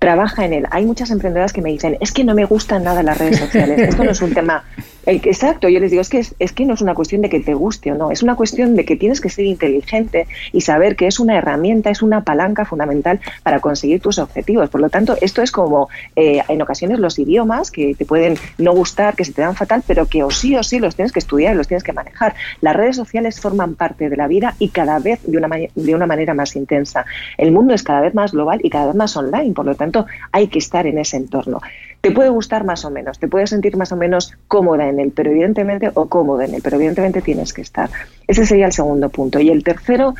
trabaja 0.03 0.43
en 0.43 0.51
él. 0.51 0.65
Hay 0.69 0.83
muchas 0.85 1.11
emprendedoras 1.11 1.53
que 1.53 1.61
me 1.61 1.69
dicen, 1.69 1.97
es 2.01 2.11
que 2.11 2.25
no 2.25 2.35
me 2.35 2.43
gustan 2.43 2.83
nada 2.83 3.01
las 3.03 3.17
redes 3.17 3.39
sociales, 3.39 3.79
esto 3.79 4.03
no 4.03 4.11
es 4.11 4.21
un 4.21 4.33
tema... 4.39 4.65
Exacto, 5.05 5.67
yo 5.67 5.81
les 5.81 5.91
digo, 5.91 6.01
es 6.01 6.07
que, 6.07 6.19
es, 6.19 6.51
que 6.53 6.65
no 6.65 6.75
es 6.75 6.81
una 6.81 6.95
cuestión 6.95 7.21
de 7.21 7.29
que 7.29 7.41
te 7.41 7.53
guste 7.53 7.91
o 7.91 7.95
no, 7.95 8.11
es 8.11 8.23
una 8.23 8.35
cuestión 8.35 8.75
de 8.75 8.85
que 8.85 8.95
tienes 8.95 9.19
que 9.19 9.29
ser 9.29 9.45
inteligente 9.45 10.27
y 10.53 10.61
saber 10.61 10.95
que 10.95 11.07
es 11.07 11.19
una 11.19 11.37
herramienta, 11.37 11.89
es 11.89 12.01
una 12.01 12.23
palanca 12.23 12.63
fundamental 12.63 13.19
para 13.43 13.59
conseguir 13.59 13.99
tus 13.99 14.17
objetivos. 14.17 14.69
Por 14.69 14.79
lo 14.79 14.89
tanto, 14.89 15.17
esto 15.19 15.41
es 15.41 15.51
como 15.51 15.89
eh, 16.15 16.41
en 16.47 16.61
ocasiones 16.61 16.99
los 16.99 17.19
idiomas 17.19 17.69
que 17.69 17.95
te 17.95 18.05
pueden 18.05 18.37
no 18.57 18.71
gustar, 18.73 19.15
que 19.15 19.25
se 19.25 19.33
te 19.33 19.41
dan 19.41 19.55
fatal, 19.55 19.83
pero 19.85 20.05
que 20.05 20.23
o 20.23 20.31
sí 20.31 20.55
o 20.55 20.63
sí 20.63 20.79
los 20.79 20.95
tienes 20.95 21.11
que 21.11 21.19
estudiar 21.19 21.53
y 21.53 21.57
los 21.57 21.67
tienes 21.67 21.83
que 21.83 21.91
manejar. 21.91 22.33
Las 22.61 22.73
redes 22.73 22.95
sociales 22.95 23.41
forman 23.41 23.75
parte 23.75 24.09
de 24.09 24.15
la 24.15 24.27
vida 24.27 24.55
y 24.57 24.69
cada 24.69 24.99
vez 24.99 25.19
de 25.23 25.37
una, 25.37 25.49
de 25.75 25.95
una 25.95 26.05
manera 26.05 26.33
más 26.33 26.55
intensa. 26.55 27.05
El 27.37 27.51
mundo 27.51 27.73
es 27.73 27.83
cada 27.83 27.99
vez 27.99 28.13
más 28.13 28.31
global 28.31 28.61
y 28.63 28.69
cada 28.69 28.87
vez 28.87 28.95
más 28.95 29.17
online, 29.17 29.53
por 29.53 29.65
lo 29.65 29.75
tanto, 29.75 30.05
hay 30.31 30.47
que 30.47 30.59
estar 30.59 30.87
en 30.87 30.97
ese 30.97 31.17
entorno. 31.17 31.59
Te 32.03 32.11
puede 32.11 32.27
gustar 32.27 32.65
más 32.65 32.83
o 32.83 32.91
menos, 32.91 33.17
te 33.17 33.29
puedes 33.29 33.51
sentir 33.51 33.77
más 33.77 33.93
o 33.93 33.95
menos 33.95 34.33
cómoda 34.49 34.89
en 34.89 34.99
él, 34.99 35.13
pero 35.15 35.31
evidentemente, 35.31 35.89
o 35.93 36.09
cómodo 36.09 36.41
en 36.41 36.53
él, 36.53 36.61
pero 36.61 36.75
evidentemente 36.75 37.21
tienes 37.21 37.53
que 37.53 37.61
estar. 37.61 37.89
Ese 38.27 38.45
sería 38.45 38.65
el 38.65 38.73
segundo 38.73 39.07
punto. 39.07 39.39
Y 39.39 39.49
el 39.49 39.63
tercero, 39.63 40.13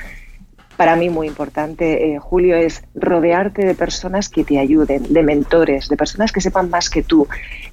para 0.77 0.95
mí 0.95 1.09
muy 1.09 1.27
importante, 1.27 2.13
eh, 2.13 2.19
Julio, 2.19 2.55
es 2.55 2.85
rodearte 2.95 3.65
de 3.65 3.75
personas 3.75 4.29
que 4.29 4.45
te 4.45 4.59
ayuden, 4.59 5.11
de 5.11 5.23
mentores, 5.23 5.89
de 5.89 5.97
personas 5.97 6.31
que 6.31 6.39
sepan 6.39 6.69
más 6.69 6.89
que 6.89 7.03
tú. 7.03 7.27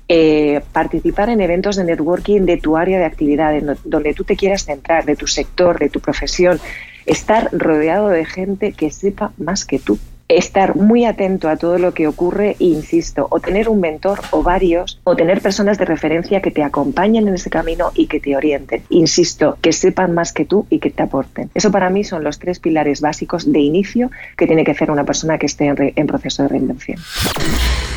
Eh, 0.09 0.61
participar 0.73 1.31
en 1.31 1.40
eventos 1.40 1.77
de 1.77 1.85
networking 1.85 2.46
de 2.46 2.57
tu 2.57 2.77
área 2.77 2.99
de 2.99 3.05
actividad, 3.05 3.55
donde 3.85 4.12
tú 4.12 4.25
te 4.25 4.35
quieras 4.35 4.64
centrar, 4.64 5.05
de 5.05 5.14
tu 5.14 5.29
sector, 5.29 5.79
de 5.79 5.88
tu 5.88 6.01
profesión. 6.01 6.59
Estar 7.07 7.49
rodeado 7.53 8.09
de 8.09 8.25
gente 8.25 8.73
que 8.73 8.90
sepa 8.90 9.31
más 9.38 9.64
que 9.64 9.79
tú 9.79 10.01
estar 10.37 10.77
muy 10.77 11.05
atento 11.05 11.49
a 11.49 11.57
todo 11.57 11.79
lo 11.79 11.93
que 11.95 12.07
ocurre 12.07 12.57
e 12.61 12.64
insisto, 12.64 13.27
o 13.31 13.40
tener 13.40 13.69
un 13.69 13.81
mentor 13.81 14.21
o 14.31 14.43
varios, 14.43 15.01
o 15.05 15.16
tener 15.16 15.40
personas 15.40 15.79
de 15.79 15.85
referencia 15.85 16.40
que 16.40 16.51
te 16.51 16.62
acompañen 16.62 17.29
en 17.29 17.35
ese 17.35 17.51
camino 17.51 17.90
y 17.95 18.07
que 18.07 18.21
te 18.21 18.37
orienten. 18.37 18.83
Insisto, 18.90 19.59
que 19.61 19.73
sepan 19.73 20.14
más 20.14 20.33
que 20.33 20.45
tú 20.45 20.66
y 20.71 20.79
que 20.79 20.90
te 20.90 21.03
aporten. 21.03 21.51
Eso 21.55 21.71
para 21.71 21.90
mí 21.90 22.05
son 22.05 22.25
los 22.25 22.38
tres 22.38 22.59
pilares 22.59 23.01
básicos 23.01 23.51
de 23.51 23.61
inicio 23.61 24.11
que 24.37 24.47
tiene 24.47 24.64
que 24.64 24.73
hacer 24.73 24.90
una 24.90 25.05
persona 25.05 25.38
que 25.38 25.47
esté 25.47 25.66
en, 25.66 25.93
en 25.97 26.07
proceso 26.07 26.43
de 26.43 26.49
reinvención. 26.49 26.99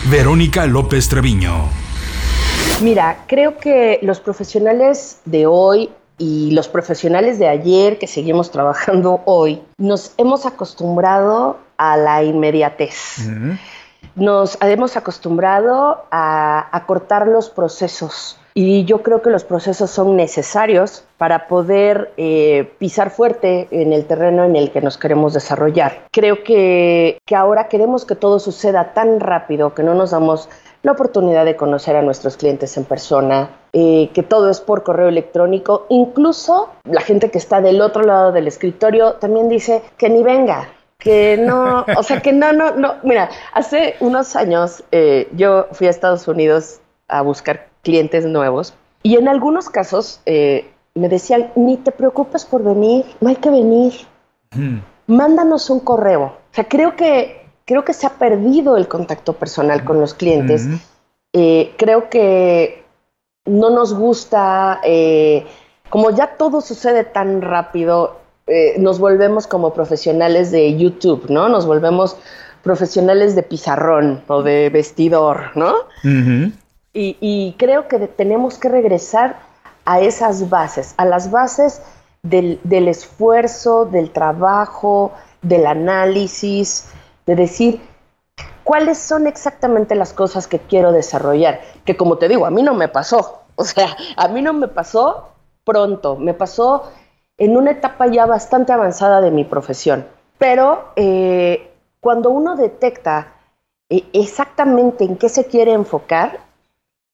Verónica 0.10 0.66
López 0.66 1.08
Treviño. 1.08 1.70
Mira, 2.82 3.20
creo 3.28 3.58
que 3.58 4.00
los 4.02 4.20
profesionales 4.20 5.20
de 5.26 5.46
hoy 5.46 5.90
y 6.18 6.52
los 6.52 6.68
profesionales 6.68 7.40
de 7.40 7.48
ayer 7.48 7.98
que 7.98 8.08
seguimos 8.08 8.52
trabajando 8.52 9.22
hoy, 9.26 9.62
nos 9.78 10.14
hemos 10.18 10.46
acostumbrado 10.46 11.58
a 11.78 11.98
la 11.98 12.24
inmediatez. 12.24 13.28
Nos 14.16 14.58
hemos 14.62 14.96
acostumbrado 14.96 16.04
a, 16.12 16.84
cortar 16.86 17.28
los 17.28 17.50
procesos 17.50 18.38
y 18.54 18.86
yo 18.86 19.02
creo 19.02 19.24
que 19.24 19.32
los 19.32 19.44
procesos 19.44 19.90
son 19.90 20.16
necesarios 20.16 21.04
para 21.18 21.48
poder 21.48 22.14
eh, 22.18 22.72
pisar 22.78 23.10
fuerte 23.10 23.68
en 23.72 23.92
el 23.92 24.06
terreno 24.06 24.44
en 24.44 24.56
el 24.56 24.72
que 24.72 24.82
nos 24.82 24.98
queremos 25.00 25.34
desarrollar. 25.34 26.04
Creo 26.12 26.44
que, 26.44 27.18
que 27.26 27.36
ahora 27.36 27.68
queremos 27.68 28.06
que 28.06 28.16
todo 28.16 28.38
suceda 28.38 28.94
tan 28.94 29.20
rápido 29.20 29.74
que 29.74 29.82
no 29.82 29.96
nos 29.96 30.12
damos 30.12 30.48
la 30.84 30.92
oportunidad 30.92 31.46
de 31.46 31.56
conocer 31.56 31.96
a 31.96 32.02
nuestros 32.02 32.38
clientes 32.38 32.76
en 32.78 32.84
persona, 32.84 33.50
eh, 33.72 34.10
que 34.14 34.22
todo 34.22 34.50
es 34.50 34.60
por 34.60 34.84
correo 34.84 35.08
electrónico. 35.08 35.86
Incluso 35.90 36.70
la 36.84 37.02
gente 37.02 37.32
que 37.32 37.38
está 37.38 37.62
del 37.62 37.82
otro 37.82 38.04
lado 38.04 38.34
del 38.34 38.48
escritorio 38.48 39.14
también 39.14 39.48
dice 39.48 39.82
que 39.98 40.10
ni 40.10 40.24
venga, 40.24 40.70
que 40.98 41.38
no, 41.38 41.86
o 41.98 42.04
sea, 42.04 42.22
que 42.22 42.34
no, 42.34 42.52
no, 42.52 42.76
no. 42.76 42.96
Mira, 43.04 43.30
hace 43.54 43.96
unos 44.02 44.36
años 44.36 44.84
eh, 44.92 45.30
yo 45.34 45.68
fui 45.72 45.88
a 45.88 45.90
Estados 45.90 46.28
Unidos 46.28 46.82
a 47.08 47.22
buscar 47.22 47.70
clientes 47.82 48.26
nuevos 48.26 48.74
y 49.04 49.16
en 49.16 49.30
algunos 49.30 49.70
casos 49.70 50.22
eh, 50.26 50.70
me 50.96 51.08
decían, 51.08 51.52
ni 51.56 51.78
te 51.78 51.92
preocupes 51.92 52.44
por 52.44 52.62
venir, 52.62 53.06
no 53.22 53.30
hay 53.30 53.38
que 53.38 53.50
venir, 53.50 53.94
mm. 54.52 54.78
mándanos 55.08 55.70
un 55.70 55.80
correo. 55.80 56.24
O 56.24 56.56
sea, 56.56 56.66
creo 56.66 56.96
que 56.98 57.43
creo 57.66 57.86
que 57.86 57.94
se 57.94 58.08
ha 58.08 58.12
perdido 58.12 58.78
el 58.78 58.88
contacto 58.88 59.34
personal 59.34 59.84
con 59.84 60.00
los 60.00 60.14
clientes. 60.14 60.68
Eh, 61.34 61.74
creo 61.78 62.10
que 62.10 62.84
no 63.46 63.70
nos 63.70 63.94
gusta, 63.94 64.80
eh, 64.84 65.46
como 65.90 66.12
ya 66.12 66.36
todo 66.38 66.62
sucede 66.62 67.04
tan 67.04 67.42
rápido, 67.42 68.20
eh, 68.48 68.76
nos 68.80 69.00
volvemos 69.00 69.48
como 69.48 69.74
profesionales 69.74 70.52
de 70.52 70.78
YouTube, 70.78 71.30
¿no? 71.30 71.50
Nos 71.50 71.66
volvemos 71.66 72.18
profesionales 72.62 73.36
de 73.36 73.44
pizarrón 73.44 74.24
o 74.28 74.44
de 74.44 74.70
vestidor, 74.70 75.52
¿no? 75.56 75.74
y, 76.96 77.56
creo 77.58 77.88
que 77.88 77.98
tenemos 78.08 78.58
que 78.60 78.70
regresar 78.70 79.40
a 79.86 80.00
esas 80.00 80.50
bases, 80.50 80.94
a 80.98 81.06
las 81.06 81.32
bases 81.32 81.82
del, 82.22 82.60
del 82.64 82.88
esfuerzo, 82.88 83.86
del 83.86 84.12
trabajo, 84.12 85.12
del 85.42 85.66
análisis, 85.66 86.86
de 87.26 87.36
decir 87.36 87.82
cuáles 88.64 88.98
son 88.98 89.28
exactamente 89.28 89.96
las 89.96 90.14
cosas 90.14 90.48
que 90.48 90.60
quiero 90.60 90.92
desarrollar. 90.92 91.62
Que 91.86 91.98
como 91.98 92.18
te 92.18 92.28
digo, 92.28 92.46
a 92.46 92.52
mí 92.52 92.64
no 92.64 92.74
me 92.74 92.88
pasó. 92.88 93.40
O 93.56 93.66
sea, 93.66 93.96
a 94.18 94.28
mí 94.30 94.42
no 94.42 94.52
me 94.52 94.68
pasó 94.68 95.30
pronto, 95.64 96.16
me 96.16 96.34
pasó 96.34 96.92
en 97.38 97.56
una 97.56 97.70
etapa 97.70 98.08
ya 98.08 98.26
bastante 98.26 98.74
avanzada 98.74 99.22
de 99.22 99.30
mi 99.30 99.44
profesión. 99.44 100.08
Pero 100.40 100.86
eh, 100.96 101.72
cuando 102.00 102.32
uno 102.32 102.56
detecta 102.56 103.34
eh, 103.90 104.06
exactamente 104.14 105.04
en 105.04 105.18
qué 105.18 105.30
se 105.30 105.46
quiere 105.46 105.74
enfocar, 105.74 106.40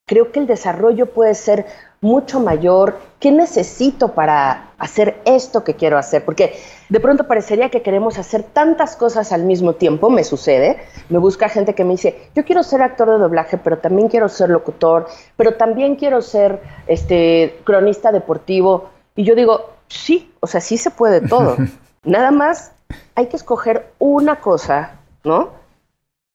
creo 0.05 0.31
que 0.31 0.39
el 0.39 0.47
desarrollo 0.47 1.07
puede 1.07 1.35
ser 1.35 1.65
mucho 2.01 2.39
mayor. 2.39 2.99
¿Qué 3.19 3.31
necesito 3.31 4.13
para 4.13 4.71
hacer 4.77 5.21
esto 5.25 5.63
que 5.63 5.75
quiero 5.75 5.97
hacer? 5.97 6.23
Porque 6.23 6.57
de 6.87 6.99
pronto 6.99 7.27
parecería 7.27 7.69
que 7.69 7.81
queremos 7.81 8.17
hacer 8.17 8.43
tantas 8.43 8.95
cosas 8.95 9.31
al 9.31 9.43
mismo 9.43 9.73
tiempo, 9.73 10.09
me 10.09 10.23
sucede. 10.23 10.79
Me 11.09 11.17
busca 11.17 11.49
gente 11.49 11.75
que 11.75 11.83
me 11.83 11.91
dice, 11.91 12.29
yo 12.35 12.45
quiero 12.45 12.63
ser 12.63 12.81
actor 12.81 13.09
de 13.09 13.17
doblaje, 13.17 13.57
pero 13.57 13.79
también 13.79 14.07
quiero 14.07 14.29
ser 14.29 14.49
locutor, 14.49 15.07
pero 15.35 15.55
también 15.55 15.95
quiero 15.95 16.21
ser 16.21 16.61
este, 16.87 17.59
cronista 17.65 18.11
deportivo. 18.11 18.89
Y 19.15 19.23
yo 19.23 19.35
digo, 19.35 19.71
sí, 19.87 20.31
o 20.39 20.47
sea, 20.47 20.61
sí 20.61 20.77
se 20.77 20.91
puede 20.91 21.21
todo. 21.27 21.57
Nada 22.03 22.31
más 22.31 22.71
hay 23.15 23.27
que 23.27 23.35
escoger 23.35 23.91
una 23.99 24.37
cosa, 24.37 24.99
¿no? 25.23 25.49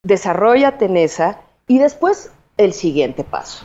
Desarrollate 0.02 0.84
en 0.84 0.98
esa 0.98 1.38
y 1.66 1.78
después 1.78 2.30
el 2.58 2.74
siguiente 2.74 3.24
paso. 3.24 3.64